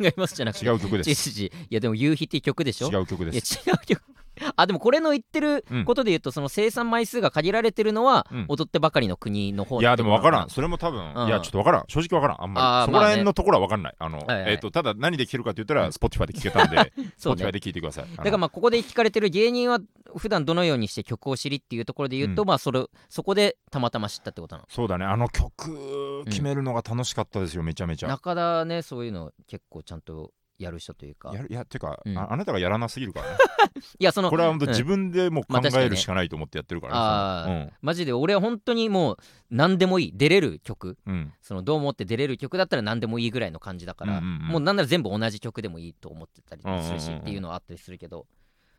[0.00, 0.66] 違いますじゃなくて。
[0.66, 1.40] 違う曲です。
[1.40, 2.90] いやでも夕日って曲でしょ？
[2.90, 3.60] 違う曲です。
[3.68, 4.02] 違う曲
[4.56, 5.84] あでもこれの言ってるうん。
[5.84, 8.44] ことで言うと、その生産枚数が限られてるのは、うん。
[8.48, 10.46] 踊ってばかりの国の方いやでも分からん。
[10.46, 11.28] んそれも多分うん。
[11.28, 11.84] いやちょっと分からん。
[11.88, 12.42] 正直分からん。
[12.42, 12.92] あんまり。
[12.92, 13.94] そこら辺のところは分かんない。
[13.98, 14.52] あのはいはい。
[14.52, 15.90] えっとただ何で聴けるかって言ったらうん。
[15.90, 18.16] Spotify で聴けたんで そう Spotify ねで聴いてください。
[18.16, 19.78] だからまあここで聞かれてる芸人は
[20.16, 22.48] 普段どのようにして曲を知りっていうところで言うと、うん。
[22.48, 24.68] まあそれそこでたまたま知ったってことなの。
[24.70, 25.04] そうだね。
[25.04, 28.08] あの曲決めるのが楽しかったですよめちゃめちゃ。
[28.08, 31.32] 中田ねそういうの結構ちゃんとやる人というか。
[31.34, 32.16] やるいやてかうん。
[32.16, 33.36] ああなたがやらなすぎるからね。
[33.98, 34.70] いやそのこれは本当うん。
[34.70, 37.48] 自分でもう考えるしかないと思ってやってるからあー。
[37.66, 39.16] ねマジで俺は本当にもう
[39.50, 40.96] 何でもいい出れる曲。
[41.06, 41.14] うん。
[41.14, 44.48] うんそのどう思って出れる曲だったら何でもいいぐらいの感じだから、うんうんうん。
[44.48, 47.22] もうなんなら全部同じ曲でもいいと思ってたりするし、うんうんうんうん。
[47.22, 48.26] っていうのはあったりするけど。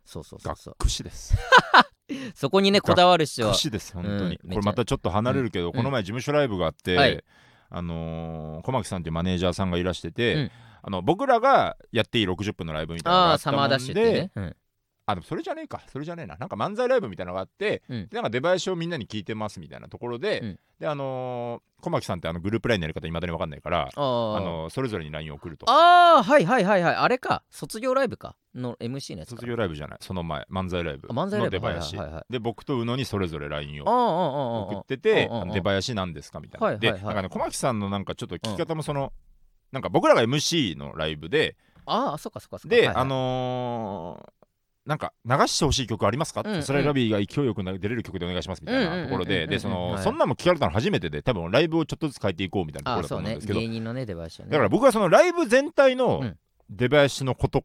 [0.06, 1.04] そうそうそうそう。
[1.04, 1.36] です。
[2.36, 4.38] そこにねこだわる人は学士です本当に。
[4.38, 5.74] これまたちょっと離れるけどん。
[5.74, 7.18] この前事務所ライブがあっはい。
[7.18, 7.26] て
[7.70, 10.52] あのー小牧さんっていうマネージャーさんがいらしてうてん
[10.88, 14.56] あの僕らがやっていい60分のライブみたいなのがあああったもんサマーダッシュってでね、うん。
[15.08, 15.82] あでもそれじゃねえか。
[15.92, 16.36] それじゃねえな。
[16.36, 18.08] なんか漫才ライブみたいなのがあって、うん。
[18.08, 20.60] でなんか出囃子をみんなに聞いてますみたいなところで、うん。
[20.80, 24.44] であのー小牧さんってあのグループラインのやり方いまだに分かんないからああー。
[24.44, 25.68] のそれぞれに LINE を送ると。
[25.70, 26.96] あーはいはいはいはい。
[26.96, 27.44] あれか。
[27.52, 28.36] 卒業ライブか。
[28.56, 29.36] の MC のやつか。
[29.36, 30.00] 卒業ライブじゃない。
[30.02, 31.08] その前漫才ライブ。
[31.12, 31.60] あ漫才ライブ。
[31.60, 32.34] の出囃子、はいはいはいはい。
[32.34, 37.00] で僕と宇野にそれぞれ LINE をああああああ送ってて出囃子なんですかみたいな、はいはいはい。
[37.00, 39.14] でなんかね小牧さんのなんかちょっと聞き方もその、
[39.72, 42.76] なんか僕らが MC のライブでああそっかそっかそっか。
[42.76, 42.96] で、はいはい。
[42.98, 44.36] あのー
[44.86, 46.64] なんか流してほしい曲ありますかって、うんうん。
[46.64, 50.04] それラビーが勢いよく出れる曲でお願いしますみたいなところででその、はい。
[50.04, 56.38] そんなんも聞かれたの初めてで多分ライブをちょっとずつ変えていこうみたいなところだと思うんですけど、芸人のね出囃子はねだから僕はそのライブ全体のうん。
[56.70, 57.64] 出囃子のこと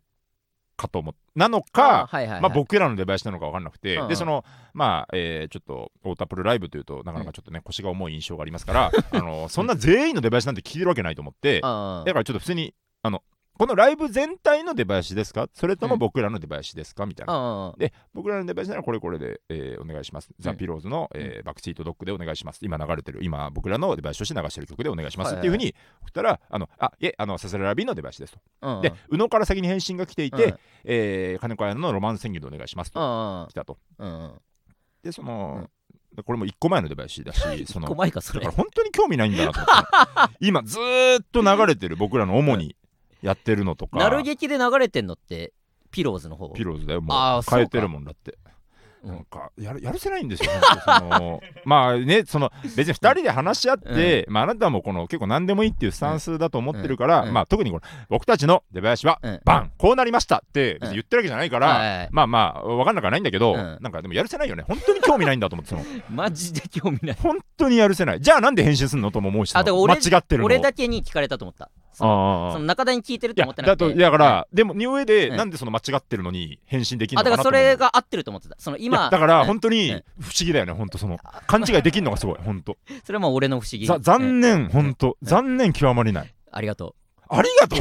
[0.81, 2.41] かと思っなのあか、はいはいはい。
[2.41, 4.03] まあ、僕らの出囃子なのか分かんなくて、うん。
[4.03, 13.23] うんでそのまあ、えーちょっと太田プロライブというとなかなかちょっとね、腰が重い印象がありますから あのそんな全員の出囃子なんて聞いてるわけないと思ってあだからちょっと普通にあの
[13.61, 15.47] このライブ全体の出囃子ですか？
[15.53, 15.99] それともうん。
[16.01, 17.05] 僕らの出囃子ですか？
[17.05, 17.75] みたいな。
[17.77, 20.31] で僕らの出囃子ならこれこれで、えーお願いします。
[20.39, 22.61] ザ・ピローズの、えーバックシートドッグでお願いします。
[22.63, 28.41] 今流れてる、今僕らの出囃子として流してる曲でお願いします、っていうふうに送ったら、あの、あ、いえ、あの、サセララビーの出囃子ですと。
[28.63, 30.39] うんで、宇野から先に返信が来ていうん。
[30.39, 32.99] て、えー金子彩乃のロマンス宣言でお願いしますと。
[32.99, 33.77] あ来たと。
[35.03, 35.69] で、その、
[36.25, 38.41] これも1個前の出囃子だし、 そ一の個前かそれ。
[38.41, 39.67] だから本当に興味ないんだなと思
[40.25, 40.37] って。
[40.41, 42.75] 今ずーっと流れてる僕らの主に
[43.23, 43.99] やってるのとか。
[43.99, 45.53] なる劇で流れてんのって
[45.91, 46.51] ピローズの方？
[46.51, 47.01] ピローズだよ。
[47.01, 48.33] もう変えてるもんだって。
[48.45, 48.51] うん。
[49.03, 57.29] なんかやるやるせないんですよ本当その まあねその別に2人で話し合って、まあ、あなたもこの結構何でもいいっていうスタンスだと思ってるから、うん。
[57.29, 57.35] うん。
[57.35, 59.41] まあ特にこの僕たちの出囃子は、うん。
[59.45, 63.79] バンこうなりましたって言ってるわけじゃないから、まあまあ分かんなくはないんだけど、うん。
[63.81, 64.65] なんかでもやるせないよね。
[64.69, 65.85] 本当に興味ないんだと思ってその。
[66.11, 67.17] マジで興味ない。
[67.19, 68.21] 本当にやるせない。
[68.21, 72.53] じゃあなんで返信すんのとも思うしあ俺間違ってるの俺だけに聞かれたと思ったそのああ。
[72.53, 73.95] その中田に聞いてると思ってなくて。
[73.95, 75.37] だから、でもに上で、うん。
[75.37, 77.71] なんでその間違ってるのに返信できるあだからそのかなと思う。
[77.73, 78.57] れが合ってると思ってた。
[78.59, 79.47] その今だからうん。
[79.47, 80.05] 本当にうん。
[80.21, 81.19] 不思議だよね本当その。
[81.47, 82.77] 勘違いできるのがすごい本当。
[83.05, 83.87] それはもう俺の不思議。
[83.87, 84.03] ざうん。
[84.03, 86.35] 残念本当残念極まりない。
[86.51, 86.97] ありがと
[87.29, 87.79] ありがとう。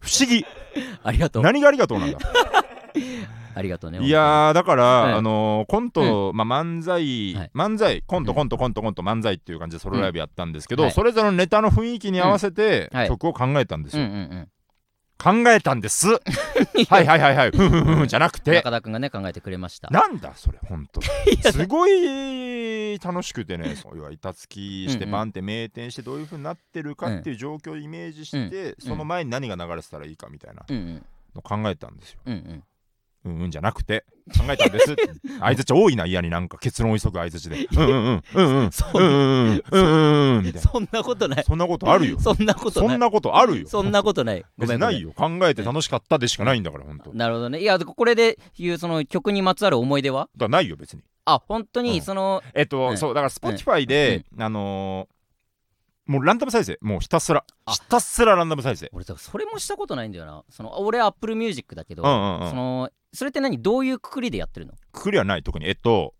[0.00, 0.40] 不思議。
[0.40, 0.44] う
[1.02, 1.42] ありがとう。
[1.42, 2.18] 何がありがとうなんだ
[3.58, 5.12] ありがとうねいやーだから、はい。
[5.14, 7.50] あのーコント、まあ、漫才、はい。
[7.56, 8.36] 漫才コントうん。
[8.36, 10.92] コントコントコント漫才っていう感じでソロライブやったんですけど、はい。
[10.92, 14.48] それぞれのネタの雰囲気に合わせて曲を考えたんですうんうよ、んうん。
[15.20, 16.06] 考えたんです。
[16.88, 17.50] はいはいはいはい。
[17.50, 18.52] ふんふんふんふんじゃなくて。
[18.54, 19.90] 中田くんがね考えてくれました。
[19.90, 24.54] なんだそれほんとすごい楽しくてね そういう板付
[24.86, 25.10] きしてうんうん。
[25.10, 31.04] バンって名店してどういう風になってるかっていう状況をイメージして、その前に何が流れてたらいいかみたいなうんうん。
[31.34, 32.20] のを考えたんですよ。
[32.26, 32.64] うんうん
[33.28, 34.04] うんうんじゃなくて
[34.36, 34.96] 考えたんです。
[35.40, 44.44] 相づち多いな嫌になんか結論を急ぐ相づちでうんうんうんうんうんそううんうんうんうんうんみたいなそんなことないそんなことあるよそんなことないそんなことあるよそんなことない。
[44.58, 45.12] ごめんないよ。
[45.16, 47.04] 考えて楽しかったでしかないんだから本当。
[47.06, 47.60] だかなるほどね。
[47.60, 50.28] いやこれでいうその曲にまつわる思い出は？
[50.36, 51.02] らないよ別に。
[51.24, 51.86] あ本当うん。
[51.86, 52.96] にそのえっと、うん。
[52.98, 55.18] そうだから Spotify で、あのー
[56.10, 56.78] もうランダム再生。
[56.80, 57.44] もうひたすら。
[57.66, 57.72] あ。
[57.72, 58.88] ひたすらランダム再生。
[58.94, 60.42] 俺だからそれもしたことないんだよな。
[60.48, 62.48] その俺 Apple Music だけどうんうんうん。
[62.48, 63.60] そのそれって何？
[63.62, 64.74] どういうくくりでやってるの？
[64.92, 65.66] くくりはない特に。
[65.66, 66.14] えっと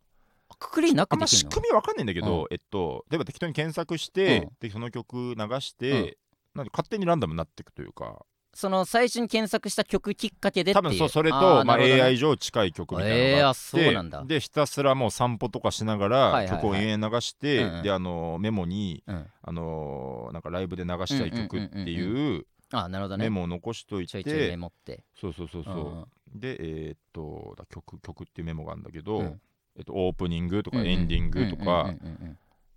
[0.58, 1.62] くくりなあんま仕くできるの？
[1.62, 4.48] 組みわかんないんだけど、えっと例えば適当に検索して、うん。
[4.60, 6.18] でその曲流して、
[6.54, 8.24] なんで勝手にランダムになっていくというか。
[8.54, 10.82] その最初に検索した曲きっかけでっていう。
[10.82, 14.24] 多分そうそれとまあ、AI 上近い曲みたいなのがあって、えーあそうなんだ。
[14.24, 16.46] でひたすらもう散歩とかしながはいはいはい。
[16.46, 17.82] ら曲を延々流して、うんうん。
[17.82, 19.26] であのメモにうん。
[19.42, 23.24] あのなんかライブで流したい曲っていうあなるほどね。
[23.24, 25.04] メモを残しといちょいちょいメてモって。
[25.20, 29.40] そうそうそうそう、うんでえーっとだ曲曲っていうメモがあるんだけど、うん。
[29.76, 31.94] えっと、オープニングとかエンディングとか、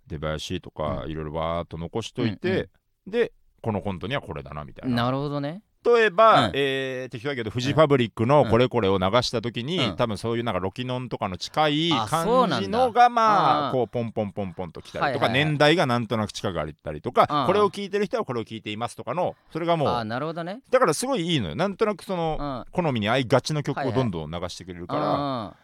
[0.06, 2.68] 出囃子とかういろいろわーっと残しといて、
[3.06, 5.04] でこのコントにはこれだなみたいな。
[5.04, 6.52] なるほどね例えば、うん。
[6.54, 9.96] えー適当だけどフジファブリックのこれこれを流した時に、うん。
[9.96, 17.46] 多分そういうなんかロキノンとかの近い感じのがまうんあこうポンポンポンポンと来たりとか、年代がなんとなく近くあったりとか、うん。
[17.46, 20.60] これを聞いてる人はこれを聞いていますとかのそれがもあうなるほどね。
[20.70, 21.54] だからすごいいいのよ。
[21.54, 22.84] なんとなくその、うん。
[22.84, 25.56] 好みに合いがちの曲をどんどん流してくれるから、あ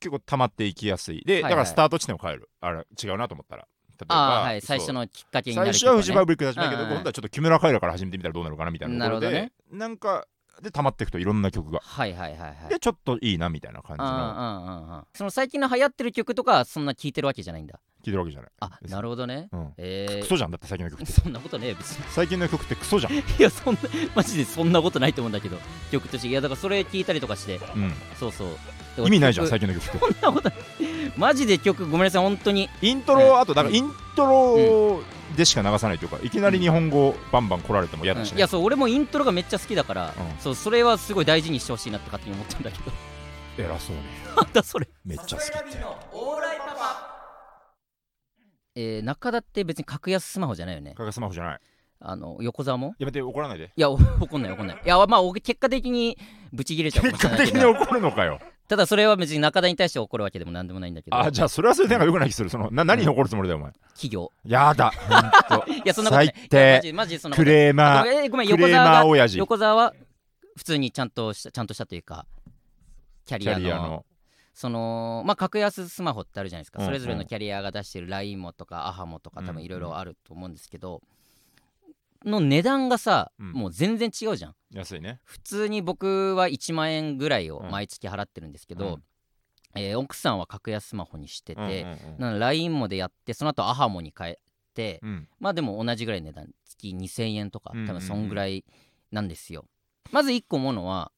[0.00, 1.22] 結構溜まっていきやすい。
[1.24, 2.48] で、だからスタート地点を変える。
[2.60, 3.66] あれ違うなと思ったら
[4.02, 4.60] 例えばあーはい。
[4.60, 10.26] 最初のきっかけになる最初はフジファブブリックで始めたけど、今度はちょっと木村カエラから始めてみたらどうなるかなみたいなところでなるほなんか
[10.60, 11.80] で溜まっていくといろんな曲が。
[11.82, 15.04] はいはいはいはいでちょっといいなみたいな感じうんうんのうんうん。
[15.14, 17.80] その最近の流行ってる曲とかはそんな聴いてるわけじゃないんだ。
[18.02, 19.48] 聞いてるわけじゃない、あなるほどね。
[19.52, 19.72] うん。
[19.76, 20.20] えー。
[20.22, 20.50] クソじゃん。
[20.50, 22.04] だって最近の曲そんなことねえよ別に。
[22.10, 23.80] 最近の曲ってクソじゃん、 いやそんな
[24.14, 25.56] マジでそんなことないと思うんだけど。
[25.90, 26.28] 曲として。
[26.28, 27.60] いやだからそれ聞いたりとかして。
[27.76, 28.48] うん、そうそう
[28.98, 29.98] 意味ないじゃん曲最近の曲って。
[30.20, 30.58] そんなことない。
[31.16, 32.68] マジで曲ごめんなさい本当に。
[32.80, 35.02] イントロ、あとなんかイントロ
[35.36, 38.38] でしか流さないというかいきなり日本語バンバン来られても嫌だしね、うん。
[38.38, 40.12] いやそう俺もイントロがめっちゃ好きだから、うん。
[40.40, 42.92] そうそれはすごい大事にしてほしいなって勝手に思ったんだけど。
[43.58, 44.02] 偉そうに。
[44.36, 44.88] なんだそれ。
[45.04, 45.78] めっちゃ好きって。
[48.74, 50.94] えー、中田って別に格安スマホじゃないよね。
[50.94, 51.60] かがスマホじゃない。
[52.04, 52.94] あの横澤も？
[52.98, 53.70] やめて怒らないで。
[53.76, 54.76] いやお怒んない怒んない。
[54.84, 56.16] いやまあ俺結果的に
[56.52, 61.18] ブチ切れちゃう結果的に怒るのかよただそれは別に中田に対して怒るわけでもなんでもないんだけど。
[61.18, 62.50] あじゃあそれはそれでなんかよくない気する。
[62.50, 63.72] そのな何に怒るつもりだよお前。
[63.94, 64.32] 企業。
[64.44, 64.92] やだ
[65.84, 66.26] いやそんなことない。
[66.26, 66.76] 最低。
[66.76, 67.54] マジマジそんなことない。
[67.54, 69.94] クレーマーごめん横澤が横澤は
[70.56, 72.26] 普通にちゃんとしたちゃんとしたというか
[73.26, 74.04] キャキリアの。
[74.54, 76.84] そのまあ格安スマホってあるじゃないですか、うん。
[76.84, 81.02] うんそれぞれのキャリアが出してる LINE もとかアハモとか多分いろいろあると思うんですけど、
[82.24, 83.52] の値段がさ、うん。
[83.52, 84.54] もう全然違うじゃん。
[84.72, 85.20] 安いね。
[85.24, 87.70] 普通に僕は1万円ぐらいをうん。
[87.70, 89.02] 毎月払ってるんですけど、うん。
[89.74, 92.20] えー奥さんは格安スマホにしてて、うんうんうん。
[92.20, 94.38] なので LINE もでやってその後アハモに変え
[94.74, 95.28] て、うん。
[95.40, 97.88] まあでも同じぐらいの値段月2000円とかうんうんうん。
[97.88, 98.64] 多分そんぐらい
[99.10, 99.66] なんですよ、
[100.10, 101.12] まず1個思うのは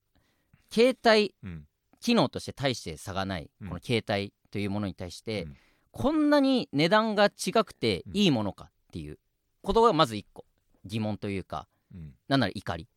[0.73, 1.65] 携帯うん。
[2.01, 3.69] 機能として大して差がない、うん。
[3.69, 5.57] この携帯というものに対して、うん。
[5.91, 8.17] こんなに値段が違くてうん。
[8.17, 9.19] いいものかっていう
[9.63, 10.45] ことがまず1個
[10.85, 12.13] 疑問というかうん。
[12.29, 12.89] なんなら怒り。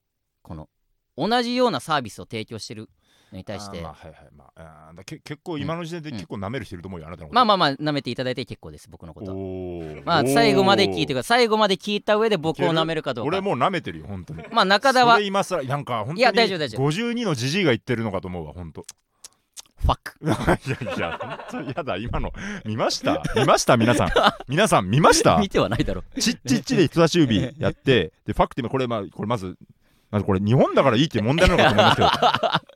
[0.41, 0.69] この
[1.17, 2.89] 同じようなサービスを提供してる
[3.31, 3.81] のに対して。
[3.81, 4.29] まあはいはい。
[4.35, 9.31] まああけ結構今の時点で結構舐める人いると思うよあなたのまあまあまあ舐めていただいて結構です僕のこと。
[9.31, 11.39] はまあ最後まで聞いてください。
[11.39, 13.27] 最後まで聞いた上で僕を舐めるかどうか。
[13.27, 14.43] 俺もう舐めてるよ本当に。
[14.51, 16.87] まあ中田は今さなんか本当にいや大丈夫大丈夫。
[16.89, 18.85] 52のジジイが言ってるのかと思うわ本当
[19.79, 21.97] ファックいやいや本当やだ。
[21.97, 22.33] 今の
[22.65, 23.21] 見ました？
[23.35, 23.77] 見ました？
[23.77, 24.09] 皆さん。
[24.49, 25.37] 皆さん見ました？
[25.37, 26.03] 見てはないだろ。
[26.19, 29.55] ちっちっちで人差し指やってでファクティムこれまあこれまず
[30.09, 32.09] まずこれ日本だからいいって問題なのかと思いますけど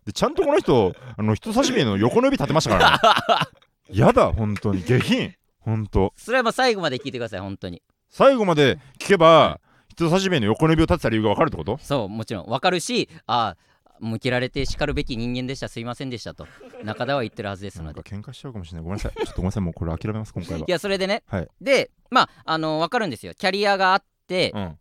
[0.06, 2.92] でちゃんとこの人あの人差し指の横の指立てましたから
[3.90, 3.98] ね。
[3.98, 5.34] やだ本当に下品。
[5.60, 6.14] 本当。
[6.18, 7.82] それはまあ最後まで聞いてください本当に。
[8.10, 9.60] 最後まで聞けば
[9.90, 11.80] 人差し指の横の指を立てた理由が分かるってこと？
[11.82, 12.46] そうもちろん。
[12.48, 13.58] わかるしああ
[14.02, 15.70] 向けられて叱るべき人間でした。
[15.70, 16.48] すいませんでしたと。
[16.84, 18.84] 中田は言ってるはずですなんのでか喧嘩しちゃうかもしれない。
[18.84, 19.14] ごめんなさい。
[19.14, 19.64] ちょっとごめんなさい。
[19.64, 20.66] もうこれ諦めます今回は。
[20.68, 21.48] いやそれでね、はい。
[21.62, 23.34] でまああの分かるんですよ。
[23.34, 24.78] キャリアがあって、うん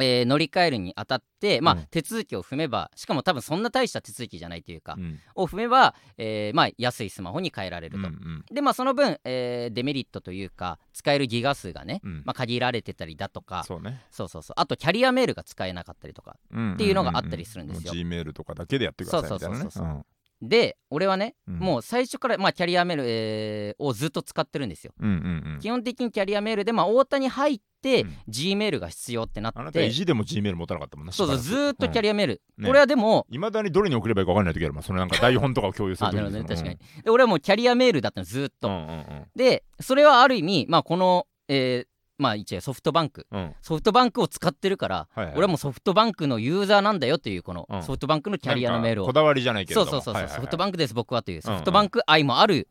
[0.00, 5.18] えー乗り換えるにあたってまあ、うん手続きを踏めばしかも多分そんな大した手続きじゃないというか、うん。
[5.34, 12.22] を踏めば、えーまあ、安いスマホに変えられると、うんでまあその分、えーデメリットというか使えるギガ数がね、うん。
[12.24, 14.02] まあ、限られてたりだとかそうね。
[14.10, 14.54] そうそうそう。
[14.56, 17.92] あとキャリアメールが使えなかったりとかっていうのがあったりするんですよ。
[17.92, 19.60] G メールとかだけでやってくださいみたいなね。
[19.62, 20.06] そうそうそうそう
[20.48, 21.58] で俺はね、うん。
[21.58, 24.92] もう最初から、まあ、キャリアメール、えーをずっと使ってるんですよ。
[25.00, 25.60] うんうんうん。
[25.60, 28.16] 基本的にキャリアメールで、まあ、大田に入って、うん。
[28.28, 32.70] G メールが必要ってなあなってた意地でも G メール持たなかったもんなそうそうずーっとキャリリアメール、ね。
[32.70, 34.82] 俺はでもいまだにどれに送ればいいか分かんない時あるもん。
[34.82, 36.56] そのなんか台本とかを共有するあな時に るほどね。
[36.56, 39.26] 確かに、で俺はもうキャリアメールだったのずーっと、うんうんうん。
[39.34, 41.93] でそれはある意味まあこの、えー
[42.24, 43.26] まあ一応ソフトバンク。
[43.30, 43.40] うん。
[43.40, 47.82] うんソフトバンクを使ってるから、はいはい俺はもうソフトバンクのユーザーなんだよっていうこのうん。
[47.82, 49.06] ソフトバンクのキャリアのメールを。
[49.06, 49.90] こだわりじゃないけれども。
[49.90, 51.42] そうそうそうそう、ソフトバンンクです僕はといううん。
[51.42, 52.68] ソフトバンク愛もある、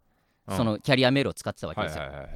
[0.47, 0.57] うん。
[0.57, 2.29] そのキャリアメールを使ってたわけはいですよ、はいはいはい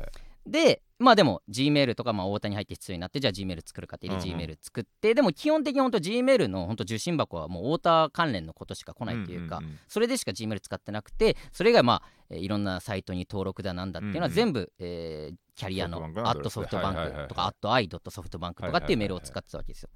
[0.47, 4.37] でまあでも G メールとかまあ大田に入って必要になってじゃあ G メール作るかって言ってうん G うん。
[4.39, 9.79] メール作って、でも基本的に本当 G メールの本当受信箱はもう太田関連のことしか来ないっていうか、んんん。
[9.87, 14.35] それでしか G メール使ってなくてそれ以外まあ、えーいろんなサイトに登録だなんだっていうのはうんうん。
[14.35, 17.27] 全部、えーキャリアのアットソフトバンはいはいはいはい。
[17.27, 19.89] クとかアットアイドットソフトバンクとかっていうメールを使ってたわけですよ。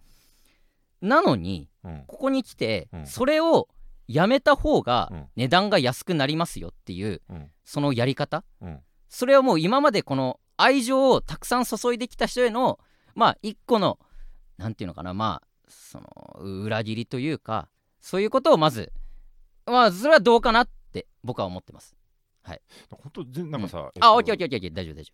[1.02, 3.06] なのにうんここに来て、うん。
[3.06, 3.70] それを
[4.08, 5.28] やめた方がうん。
[5.36, 7.52] 値段が安くなりますよっていううん。
[7.64, 8.44] そのやり方？
[8.60, 8.80] うん。
[9.08, 12.80] それはもう今までこの愛情をたくさん注いできた人への
[13.14, 14.00] まあ一個の
[14.58, 17.70] なんていうのかなまあその裏切りというか
[18.00, 18.92] そういうことをまず
[19.68, 21.96] まあそれはどうかなって僕は思ってます。
[22.44, 22.60] 本
[23.14, 25.14] 当全なんかさ、えっとあオッケーオッケーオッケー大丈夫大丈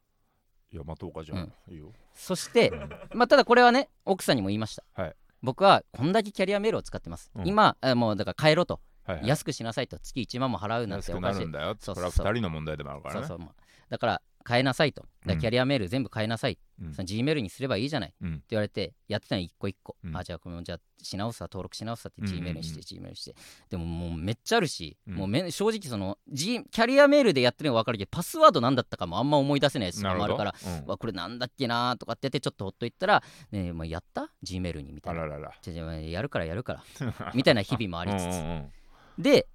[0.72, 1.92] いや待とうかじゃあ、いいよ。
[2.14, 2.72] そして
[3.14, 5.16] まあただこれはね奥さんにも言いました、はい。
[5.42, 7.48] 僕はこんだけキャリアメールを使ってます、うん。
[7.48, 9.28] 今あもうだから帰ろうと、はいはい。
[9.28, 9.98] 安くしなさいと。
[10.00, 11.38] 月1万も払うなん安くておかしい。
[11.38, 11.76] なるんだよ。
[11.80, 12.24] そうそうそう。
[12.24, 13.22] これは二人の問題でもあるからね。
[13.22, 13.40] そうそう。
[13.40, 13.50] もう
[13.90, 15.06] だから変えなさいと。
[15.26, 16.94] キャリアメール全部変えなさい、うん。
[16.94, 18.34] その G メールにすればいいじゃない、うん。
[18.36, 20.16] って言われてやってたの一個一個、うん。
[20.16, 23.36] あじゃあこのじゃあし直すわ登録し直すわって G うんメールにして G メールにして。
[23.70, 25.16] でももうめっちゃあるし、うん。
[25.16, 30.86] もうめ正直その、G、キャリアメールでやってるのは分かるけどパスワードなんだったかもあんま思い出せないやつもあるからうん。
[30.88, 35.24] わこれなんだっけなーとかってやってちょっとほっといったら、ねえまあ、やった ?G メールにみたいな。
[35.24, 35.52] あららら。
[35.62, 36.84] じゃやるからやるから。
[37.36, 39.22] みたいな日々もありつつ。
[39.22, 39.48] で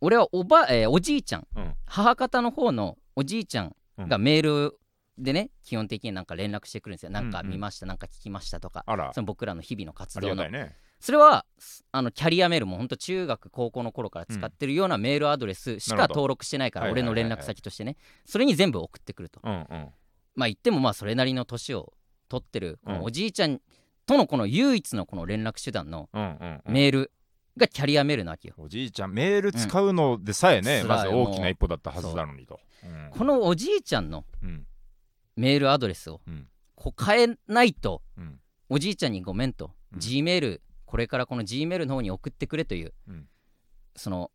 [0.00, 1.46] 俺はおば、えーおじいちゃん。
[1.86, 4.78] 母方の方のおじいちゃんがメール
[5.18, 7.10] でね基本的になんか連絡してくるんですよ。
[7.10, 7.46] なんかうん。
[7.46, 8.84] うん見ました、なんか聞きましたとか。
[9.14, 10.76] その僕らの日々の活動のね。
[10.98, 17.96] それはすあのキャリアメールも本当中学高校の頃から使ってるようなメールアドレスしか登録してないから俺の連絡先としてね。
[18.24, 19.40] それに全部送ってくると。
[19.42, 19.66] うんうん。
[20.34, 21.92] まあ言ってもまあそれなりの年を
[22.28, 22.98] 取ってるこうん。
[22.98, 23.60] のおじいちゃん
[24.06, 26.08] とのこの唯一のこの連絡手段の
[26.66, 27.12] メール
[27.56, 28.54] がキャリアメールなわけよ。
[28.58, 30.88] おじいちゃんメール使うのでさえね、うん。
[30.88, 32.60] まず大きな一歩だったはずなのにと。
[32.84, 34.66] うんこのおじいちゃんのうん。
[35.36, 36.48] メールアドレスをうん。
[36.74, 38.40] こう変えないとうん。
[38.68, 40.00] おじいちゃんにごめんと、うん。
[40.00, 43.28] G メールこれからこの G メールの方に送ってくれという、うん。
[43.96, 44.30] その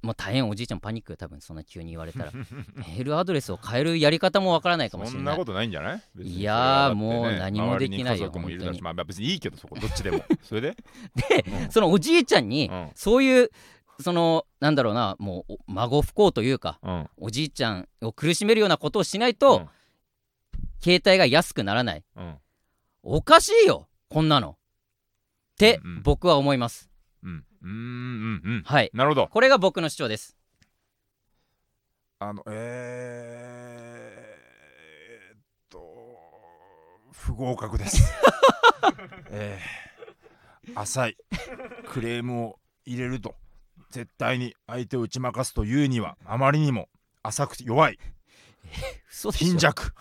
[0.00, 2.32] もう大変おじいちゃんパニックよ多分そんな急に言われたら。
[2.76, 5.18] メールアドレスを変えるやり方もわからないかもしれない。
[5.18, 6.02] そんなことないんじゃない？
[6.22, 8.78] いやもう何もできないよ周りに家族もいるだ本当に。
[8.78, 10.24] しまあ別にいいけどそこどっちでも。
[10.42, 10.76] それで？
[11.14, 11.70] で、うん。
[11.72, 12.90] そのおじいちゃんに、うん。
[12.94, 13.50] そういう
[14.00, 17.10] そのなんだろうなもうお孫不幸というかうん。
[17.16, 19.68] おじいちゃんを苦しめるようなことをしないと、うん。
[20.80, 22.04] 携帯が安くならない。
[22.16, 22.36] うん。
[23.02, 24.50] おかしいよこんなの。
[24.50, 26.87] って僕は思います、
[27.22, 27.44] うん。
[27.62, 27.70] うん。
[27.70, 28.42] うん。
[28.44, 28.62] うん。
[28.64, 28.90] はい。
[28.94, 29.28] なるほど。
[29.28, 30.36] これが僕の主張です。
[32.20, 35.78] あのえー、っと
[37.12, 38.02] 不合格です。
[39.30, 41.16] えー、浅い
[41.88, 43.36] クレームを入れると
[43.90, 46.88] 絶対に相手を打ち負かすというにはあまりにも
[47.22, 47.98] 浅くて弱い。
[49.32, 49.94] 貧弱。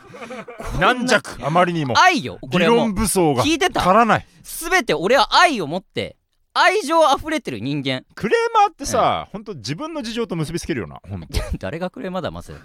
[0.79, 1.37] 軟弱。
[1.45, 1.93] あまりにも。
[1.97, 2.39] 愛よ。
[2.41, 3.81] こ理論れはもう武装が聞いてた。
[3.81, 4.25] 足らない。
[4.43, 6.16] 全て俺は愛を持って
[6.59, 8.03] 愛情あふれてる人間。
[8.15, 9.43] クレーマーってさ、ほん。
[9.43, 11.27] と自分の事情と結びつけるよなほんと
[11.59, 12.55] 誰がクレーマーだまず。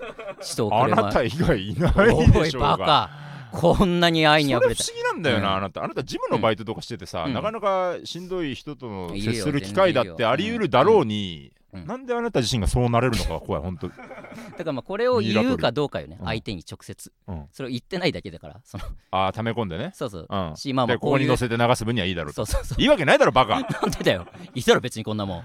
[0.41, 1.07] 人をあクレーマー。
[1.07, 1.93] なた以外いない
[2.33, 3.11] でしょうがおいバカ。
[3.53, 5.57] こんなに愛にあふれれ不思議なんだよな、うん。
[5.57, 5.85] あなた。
[5.85, 7.35] あなたジムのバイトとかしててさ、うん。
[7.35, 11.87] なかなかしんどい人との接する機会だってあり得るだろうに、うん。
[11.87, 13.89] なんであなた自身がそうなれるのかが怖い本当。
[13.93, 16.27] だからまあこれを言うかどうかよねうん。
[16.27, 17.13] 相手に直接。
[17.27, 17.47] うん。
[17.53, 18.85] それを言ってないだけだからその。
[19.11, 20.27] ああ溜め込んでね、そうそう。
[20.29, 22.45] うん、しまあまでここにあこういう乗せて流す分にはいいだろうと。
[22.47, 22.83] そうそうそう。
[22.83, 23.61] いいわけないだろバカ。
[23.61, 24.27] なんでだよ。
[24.55, 25.43] いいだろ別にこんなもん。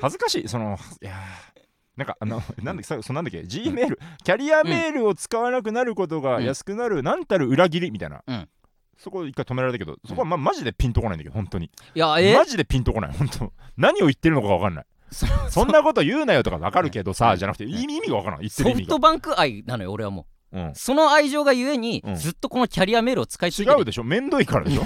[0.00, 0.48] 恥ずかしい。
[0.48, 1.60] そのいやー。
[1.96, 3.44] なんかあのなんだっけさそなんだっけ。
[3.44, 8.48] G メール、キャリアメールを使わなくなることが安くなる、なんたる裏切りみたいな、うん。
[8.96, 11.70] そこ一回止められたけどそこはま、マジでピンとこないんだけど本当に。
[11.94, 13.52] いやえマジでピンとこない本当。
[13.76, 18.40] 何を言ってるのか分かんないそ そんなこと言うなよとか分かるけどさ、うんじゃなくて意味意味が分からん。
[18.40, 20.58] 言ってソる意味が、フトバンク愛なのよ俺はもう。
[20.58, 20.66] ん。
[20.68, 22.14] う、その愛情がゆえにうん。
[22.16, 24.04] ずっとこのキャリアメールを使い続けて違うでしょ。
[24.04, 24.84] めんどいからでしょ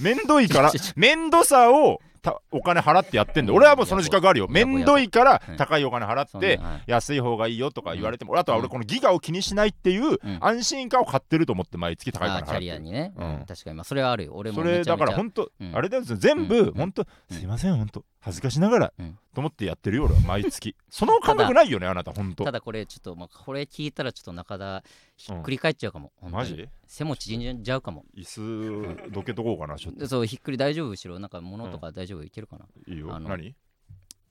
[0.00, 2.11] めんどいから めんどさをた
[2.50, 3.56] お金払ってやってんだよ。
[3.56, 4.46] 俺はもうその自覚あるよ。
[4.48, 10.38] めんどいからうん高いお金払って安い方がいいよとか言われても、あとは俺このギガを気にしないっていううん。
[10.40, 12.60] 安心感を買ってると思って毎月高いあーキャ金払ってる。
[12.60, 13.44] リアにね、うん。
[13.46, 13.76] 確かに。
[13.76, 14.32] まあそれはあるよ。
[14.34, 16.72] 俺もそれだから本当、うんあれだよ全部うん。
[16.74, 19.18] 本当、うんすいません本当恥ずかしながら、うん。
[19.34, 20.76] と思ってやってるよ俺は毎月。
[20.88, 22.44] その感覚ないよねあなた本当。
[22.44, 24.84] ただこれちょっとまあこれ聞いたらちょっと中田
[25.24, 26.42] ひっくり返っちゃうかも、本当に。
[26.42, 26.68] マジ？
[26.88, 28.04] 背も縮んじゃうかも。
[28.16, 31.20] 椅子どけとこうかなちょっとでそうひっくり大丈夫後ろ。
[31.20, 33.18] なんか物とか大丈夫いけるかな、いいよ。
[33.20, 33.54] 何？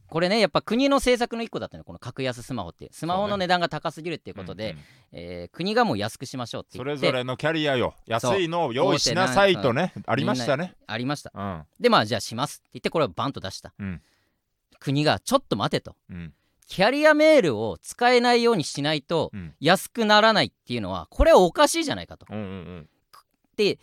[0.08, 2.89] これねやっぱ国の政策の一個だったのこの格安スマホって。
[2.91, 7.06] スマホの値段が高すぎるっていうことで、うんうんえー国がもう安くしましょうってそ言って。
[7.06, 7.95] れぞれのキャリアよ。
[8.06, 10.75] 安いのを用意しなさいとねありましたね。
[10.86, 11.32] ありました。
[11.34, 11.63] うん。
[11.80, 14.01] でまあじゃあしますって言ってこれをバンと出した、うん。
[14.80, 15.95] 国がちょっと待てと。
[16.10, 16.34] うん
[16.72, 19.54] キャリアメールを使えないようにしないとうん。
[19.60, 22.26] 安くならないっていうのはこれはおかしいじゃないかと。
[22.30, 22.90] うんうん
[23.58, 23.78] で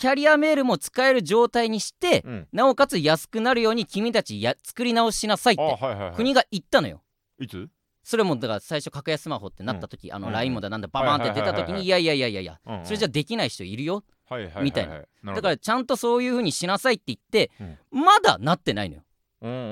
[0.00, 2.48] キャリアメールも使える状態にして、うん。
[2.52, 6.16] なおかつ安くなるように君たちや作り直しなさいっあてはいはいはい。
[6.16, 7.02] 国が言ったのよ。
[7.38, 7.68] いつ？
[8.02, 10.32] それもだから最初格安スマホってなった時、あのうん。
[10.32, 12.84] LINE もだなんだババーンって出た時にいやいやいやいやいやうんうん。
[12.84, 14.02] それじゃできない人いるよ。
[14.28, 15.34] はいはいみたいな。
[15.34, 17.52] だからちゃんとそういう風にしなさいって言って、
[17.92, 19.02] うまだなってないのよ。
[19.42, 19.70] うんうんうんう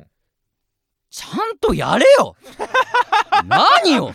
[0.00, 0.06] ん
[1.10, 2.36] ちゃんとやれよ。
[3.46, 4.14] 何よ？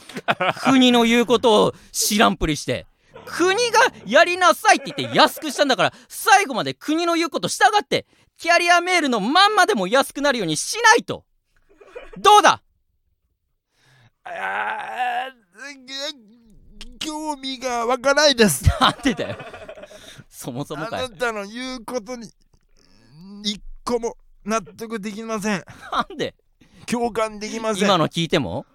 [0.63, 2.85] 国の言うことを知らんぷりして。
[3.25, 8.05] 国がやりなさいって言って安くしたんだから最後まで国の言うこと従って
[8.37, 11.23] キャリアメールのまんまでも安くなるようにしないと。
[12.17, 12.61] どうだ？
[14.25, 15.29] あ
[16.99, 18.65] 興味が湧かないです。
[18.79, 19.37] なんでだよ。
[20.29, 21.09] そもそもあかよ。
[21.09, 22.29] なたの言うことに
[23.43, 24.15] 一個も
[24.45, 25.63] 納得できません。
[25.91, 26.35] なんで？
[26.93, 27.85] 共感できません。
[27.85, 28.67] 今の聞いても？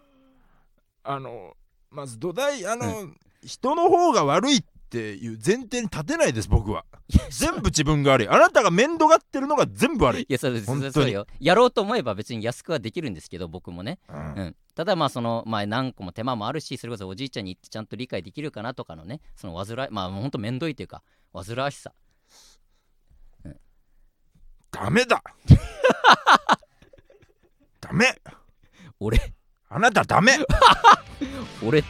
[1.04, 1.56] あの
[1.88, 3.12] まず土台あの、
[3.44, 6.84] 人の方が悪いっていう前提に立てないです僕は。
[7.30, 8.28] 全部自分が悪い。
[8.28, 11.26] あなたが面倒がってるのが全部悪い、いやそれそ本当にれそうよ。
[11.38, 14.16] やろうと思えば別に安くはできるんですけど僕もね、うん。
[14.16, 21.02] うん、ただまあそのまあ何個も手間もあるしそれこそおじいちゃんに言ってちゃんと理解できるかなとかのねその煩いまあほんと面倒いというか
[21.32, 21.92] 煩わしさ。
[24.72, 25.22] ダメだ
[27.88, 28.14] ダメ。
[29.00, 29.18] 俺。
[29.70, 30.36] あなたダメ。
[31.64, 31.88] 俺って。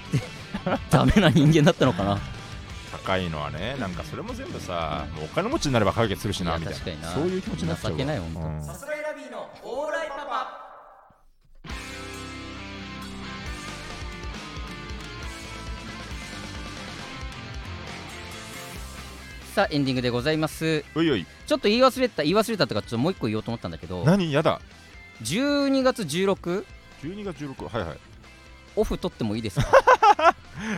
[0.90, 2.18] ダメな人間だったのかな。
[3.04, 6.78] 高いのはねなんかそれも全部さ、もうお金持ちになれば解決するしなみたいな。
[6.78, 7.08] 確かにな。
[7.14, 7.98] そういう気持ちになっちゃうわ。
[7.98, 8.62] 情けないうん。
[8.64, 10.64] さすらいラビーのオーライパパ。
[19.52, 20.84] さあエンディングでございます。
[20.94, 21.26] おいおい。
[21.46, 24.04] ちょっと言い忘れた言い忘れたとかちょっともう一個言おうと思ったんだけど。
[24.04, 24.30] 何？
[24.32, 24.60] やだ
[25.22, 26.64] 12月16
[27.02, 27.98] 12月16はいはい。
[28.76, 29.66] オフ取ってもいいですか？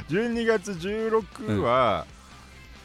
[0.08, 2.06] 12月16は、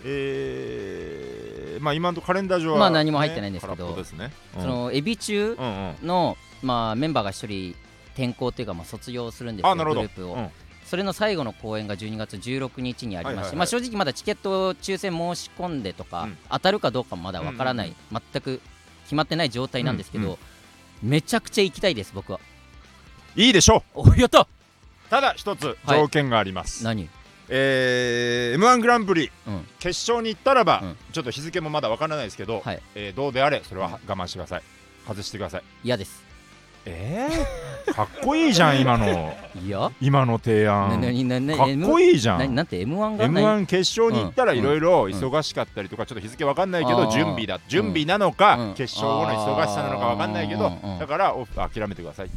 [0.04, 4.62] えー、まあ今のとカレンダー上は、まあ何も入ってないんですけどね、うん。
[4.62, 6.08] そのエビ中うんうん。
[6.08, 7.76] の、まあ、メンバーが一人
[8.14, 10.02] 転校っていうか、まあ、卒業するんですよあなるほど。
[10.02, 10.50] グループを、うん。
[10.86, 13.56] それの最後の公演が12月16日にありまして、はいはいはい。
[13.58, 16.38] まあ、正直まだチケット抽選申し込んでとか、うん。
[16.50, 17.96] 当たるかどうかもまだわからない、うん
[18.34, 18.62] 全く
[19.04, 20.38] 決まってない状態なんですけど、うんう
[21.04, 22.40] めちゃくちゃ行きたいです僕は。
[23.36, 24.42] いいでしょおやった。
[24.42, 24.48] う
[25.10, 27.10] ただ一つはい条件があります、何？
[27.50, 29.32] えー、m 1グランプリ。
[29.48, 29.68] うん。
[29.78, 30.98] 決勝に行ったらば、うん。
[31.14, 32.82] ちょっと日付もまだわからないですけど、はい。
[32.96, 34.64] えーどうであれそれは我慢してください。
[35.08, 35.64] 外してください。
[35.84, 36.25] 嫌です
[36.86, 39.34] えー、かっこいいじゃん今の。
[39.64, 39.92] いや。
[40.00, 42.40] 今の提な案なななかっこいいじゃん。
[42.40, 44.60] ななんて m 1が m 何1決勝に行ったらうん。
[44.60, 48.74] いろいろ忙しかったりとかちょっと日付わかんないけど準備だ準備なのか、うん。
[48.76, 50.92] 決勝後の忙しさなのかわかんないけど、うん。
[50.94, 51.00] うん。
[51.00, 52.30] だからオフ諦めてください。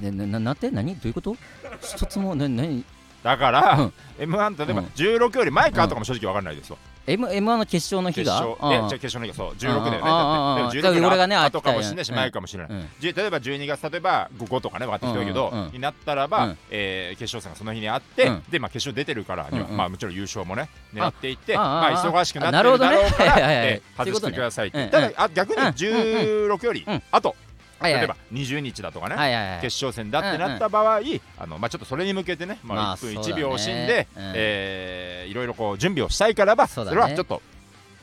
[0.00, 0.56] ななななん？
[0.56, 0.94] て何？
[0.94, 1.36] どういうこと？
[1.82, 2.34] 一つも？
[2.34, 2.84] な何
[3.22, 3.92] だから、うん。
[4.18, 8.74] M 1例えばうん16より前かとかも正直わかんないですわ、M m 1の決勝の日決が勝。
[8.74, 8.88] えうん。
[8.88, 9.54] じゃあ決勝の日がそう。
[9.54, 16.58] 16だよねあーあーあーだって俺がね16あ後かもしれないしうん前かもしれない、例えば12月例えば5とかね分かってきてるけど、になったらば、うん。
[16.70, 18.42] えー決勝戦がその日にあって、うん。
[18.50, 22.96] でまあ決勝出てるからまあもちろん優勝もね狙っていってまあ忙しくなってるほどね。
[22.96, 27.02] るだろうから、外してくださいただあ逆にうん16より、うん。
[27.10, 27.34] あと
[27.82, 28.00] はいはい。
[28.00, 29.60] 例えば20日だとかね、はいはいはい。
[29.60, 31.00] 決勝戦だってなった場合、
[31.38, 33.34] あのまあ、ちょっとそれに向けてね、まあ、まあ1分そうだね。
[33.34, 34.32] 1秒惜しんで、うん。
[34.34, 36.96] えーいろいろこう準備をしたいからばそ,、そうだね。
[36.96, 37.40] れはちょっと、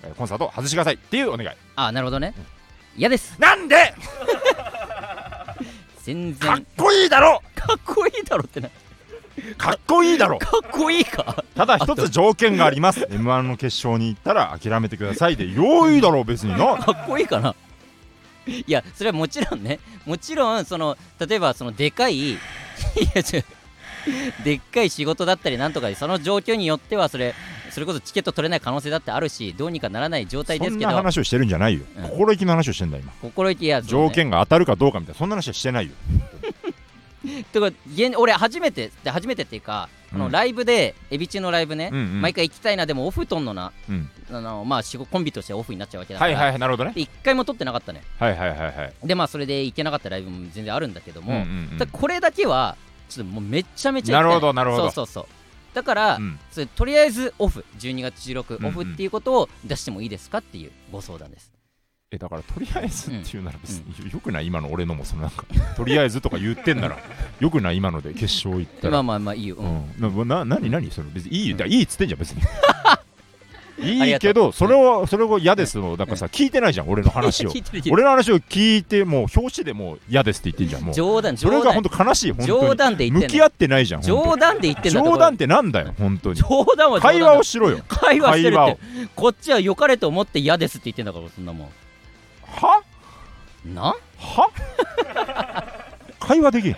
[0.03, 1.49] えーコンサートを外してくださいっていうお願い。
[1.75, 2.33] あなるほどね。
[2.97, 3.35] 嫌です。
[3.39, 3.75] なんで？
[6.03, 7.41] 全かっ然こいいだろ！
[7.55, 8.69] かっこいいだろってな。
[9.57, 10.39] かっこいいだろ！
[10.39, 11.43] かっこいいか？
[11.55, 13.07] ただ一つ条件があります。
[13.11, 16.77] m 1の決勝に行ったら諦めてくださいでよいいだろう別にな。
[16.77, 17.53] かっこいいかな？
[18.67, 19.79] いやそれはもちろんね。
[20.05, 22.37] もちろんその例えばそのでかい い
[23.13, 23.41] やちょ
[24.43, 27.35] でっかい仕事だったりなんとかでその状況によってはそれ
[27.69, 30.91] それこそチケット取れない可能性だってあるしどうにかならない状態でそんすけど。
[30.91, 32.09] な話をしてるんじゃないよ、うん。
[32.09, 33.11] 心意気の話をしてんだ今。
[33.21, 35.93] 心意気やその条ね件が当たるかどうかみたいなそんな話はしてないよ。
[37.51, 40.19] てか現俺初めてで初めてっていうか、あうん。
[40.21, 42.21] のライブでエビ中のライブね、うんうん。
[42.21, 44.09] 毎回行きたいなでもオフとんのなうん。
[44.31, 46.93] あのまあ仕事コンビとしてオフになっちゃうわけだから、はいはいはいなるほどね。
[46.93, 48.03] で一回も取ってなかったね。
[48.19, 51.87] はいはいはいはいでまあそれで行けなかったライブも全然あるんだけども、うんうんうん。
[51.87, 52.77] これだけは
[53.09, 54.23] ちょっともうめっちゃめちゃ行きたい。
[54.23, 54.83] なるほどなるほど。
[54.83, 55.25] そうそうそう。
[55.73, 56.39] だから、うん。
[56.51, 58.69] それとりあえずオフ12月16、うんうん。
[58.69, 61.51] オフっていうことを出してもいいですかっていうご相談です
[62.11, 64.47] えだからとりあえずっていうなら別によくない？
[64.47, 65.43] 今の俺のもそのなんか
[65.77, 66.97] とりあえずとか言ってんなら
[67.39, 67.77] よくない？
[67.77, 68.93] 今ので決勝行ったら。
[68.93, 69.67] まあまあまあいいよ、うう
[70.07, 70.25] ん。
[70.25, 71.07] んなな何何それ？
[71.13, 72.41] 別にいいだいいっつってんじゃん別に。
[73.81, 76.07] いいけどそれをそれを嫌ですのなん。
[76.07, 77.53] かさ聞いてないじゃん俺の話を。
[77.91, 80.95] 俺の話を聞いてもう表紙でもう嫌ですって言ってんじゃんもう。
[80.95, 86.35] 冗談それ冗談が本当悲しい本当冗に談で言って向き合ってないじゃん冗談で言ってんだ冗談ってなんだよ本当に。
[86.41, 87.79] 冗談は会話をしろよ。
[87.87, 88.77] 会話してるって。
[89.15, 91.67] こっちは良かれと思って嫌ですって言ってんだからそんなもん
[92.51, 92.83] は？
[93.65, 94.49] な、は？
[96.19, 96.75] 会話できん。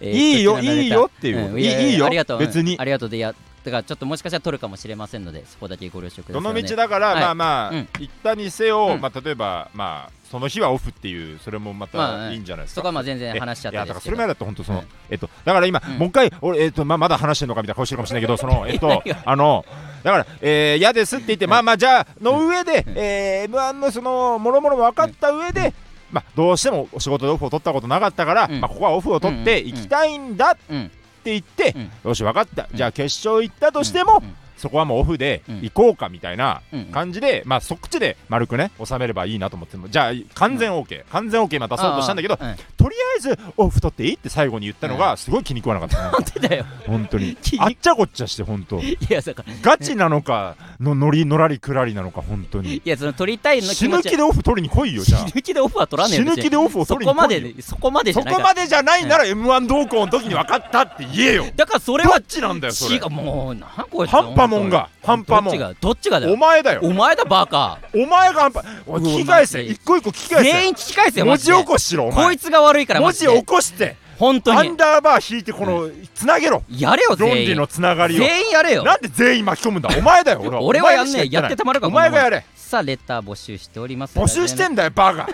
[0.00, 1.52] えーいいよいいよっていう。
[1.52, 2.38] うんいいよありがとう。
[2.38, 2.76] うん別に。
[2.78, 7.20] ありがとうでやだからちょっともしかしたら取るかもしれませんのでそこだけご了承くださどい、ね、の道だから、はい。
[7.20, 7.88] まあまあ、うん。
[8.00, 9.00] 行ったにせよ、うん。
[9.00, 14.16] まあ、例えば、まあ、その日はオフっていうそれもままあたいいんじゃないですか、そこはまあ全然話しちゃっいやたですけど。
[14.16, 14.86] だからそれまでだと本当その、うん。
[15.10, 19.64] えっとだから今、うんもう一回俺えっとまあまだ話してんのかみたいな顔してるかもしれないけどその えっとあの
[20.02, 25.74] だからえー嫌ですって言って、まあまあじゃあの上で、えー M1 のそのもろもろ分かった上で、
[26.10, 28.60] まあどうしてもお仕事でオフを取ったことなかったから、うん。
[28.60, 29.68] まあここはオフを取ってうん。
[29.68, 30.90] 行きたいんだっうん
[31.22, 32.10] っていって、うん。
[32.10, 35.60] よし分かった、うんじゃあ決勝行ったとしても、うんそこはもうオフでうん。
[35.62, 39.88] 行こうかみたいなうん感じで、まあそっちで丸くね収めればいいなと思っても。
[39.88, 42.44] じゃあ完全 OK、完全 OK 今出そうとしたんだけどと
[42.88, 46.64] りあえずオフ取っていいって最後に言ったのがすごい気に食わなかった、なんでだよ。
[46.86, 47.36] 本当に。
[47.58, 48.80] あっちゃこっちゃして本当。
[48.82, 49.44] いやだか。
[49.46, 52.76] らガチなのかののりのらりくらりなのか本当に。
[52.76, 55.28] いやその取りたいの気死ぬ気でオフ取りに来いよじゃあ。
[55.28, 57.24] 死ぬ気でオフは取らねえよ死ぬ気でオフをそ取りに来いよ。
[57.24, 58.44] こまでそこまでじそゃないから。
[58.44, 61.46] こまでじゃないなら m 1同行の時に分かったって言えよ。
[61.56, 63.00] だからそれはどっちなんだよそれ。
[63.00, 64.10] もうなんこいつ。
[64.10, 64.22] ハ
[64.58, 65.44] ンパモンがハンパモン。
[65.44, 66.80] どっちがどっちがだおよ前だよ。
[66.82, 67.78] お前だバカ。
[67.94, 69.62] お前がハンパおい聞き返せ。
[69.62, 70.52] 一個一個聞き返せ。
[70.52, 72.26] 全員聞き返せよ文字起こししろお前。
[72.26, 73.96] こいつが悪いから文字起こして。
[74.18, 74.68] 本当に。
[74.68, 76.62] アンダーバー引いてこのつなげろ。
[76.70, 77.48] やれよ論全員。
[77.48, 78.18] 理のつながりを。
[78.18, 78.84] 全員やれよ。
[78.84, 79.90] なんで全員巻き込むんだ？
[79.96, 80.62] お前だよ俺は。
[80.62, 81.28] 俺はやんねえ。
[81.30, 82.44] やってたまるかお前がやれ。
[82.54, 85.28] さあレター募集しております募集してんだよバカ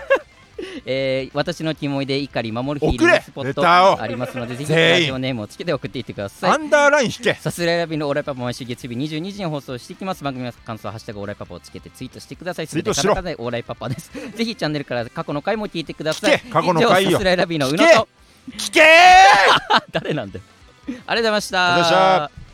[0.85, 3.61] えー私のキモいで怒り守るヒーリングスポット
[4.01, 6.51] ありますのでぜひラジオネームをつけて送っていってください。
[6.51, 7.33] アンダーライン引け！
[7.35, 10.23] さすらいラビのオーライパパ毎週月曜日22時に放送していきます。
[10.23, 12.67] 番組の感想はハッシュタグオーライパパをつけてツイートしてください。
[12.67, 13.01] ツイートしろ！
[13.03, 16.39] すべてカタカナでオーライパパですぜひチャンネルから過去の回も聞いてください。
[16.41, 17.93] 過去の回よさすらいラビの宇野聞け！
[17.95, 18.07] と
[18.57, 18.79] 聞け！
[18.81, 20.43] ー 誰なんだよ。
[20.87, 22.48] ありがとうございました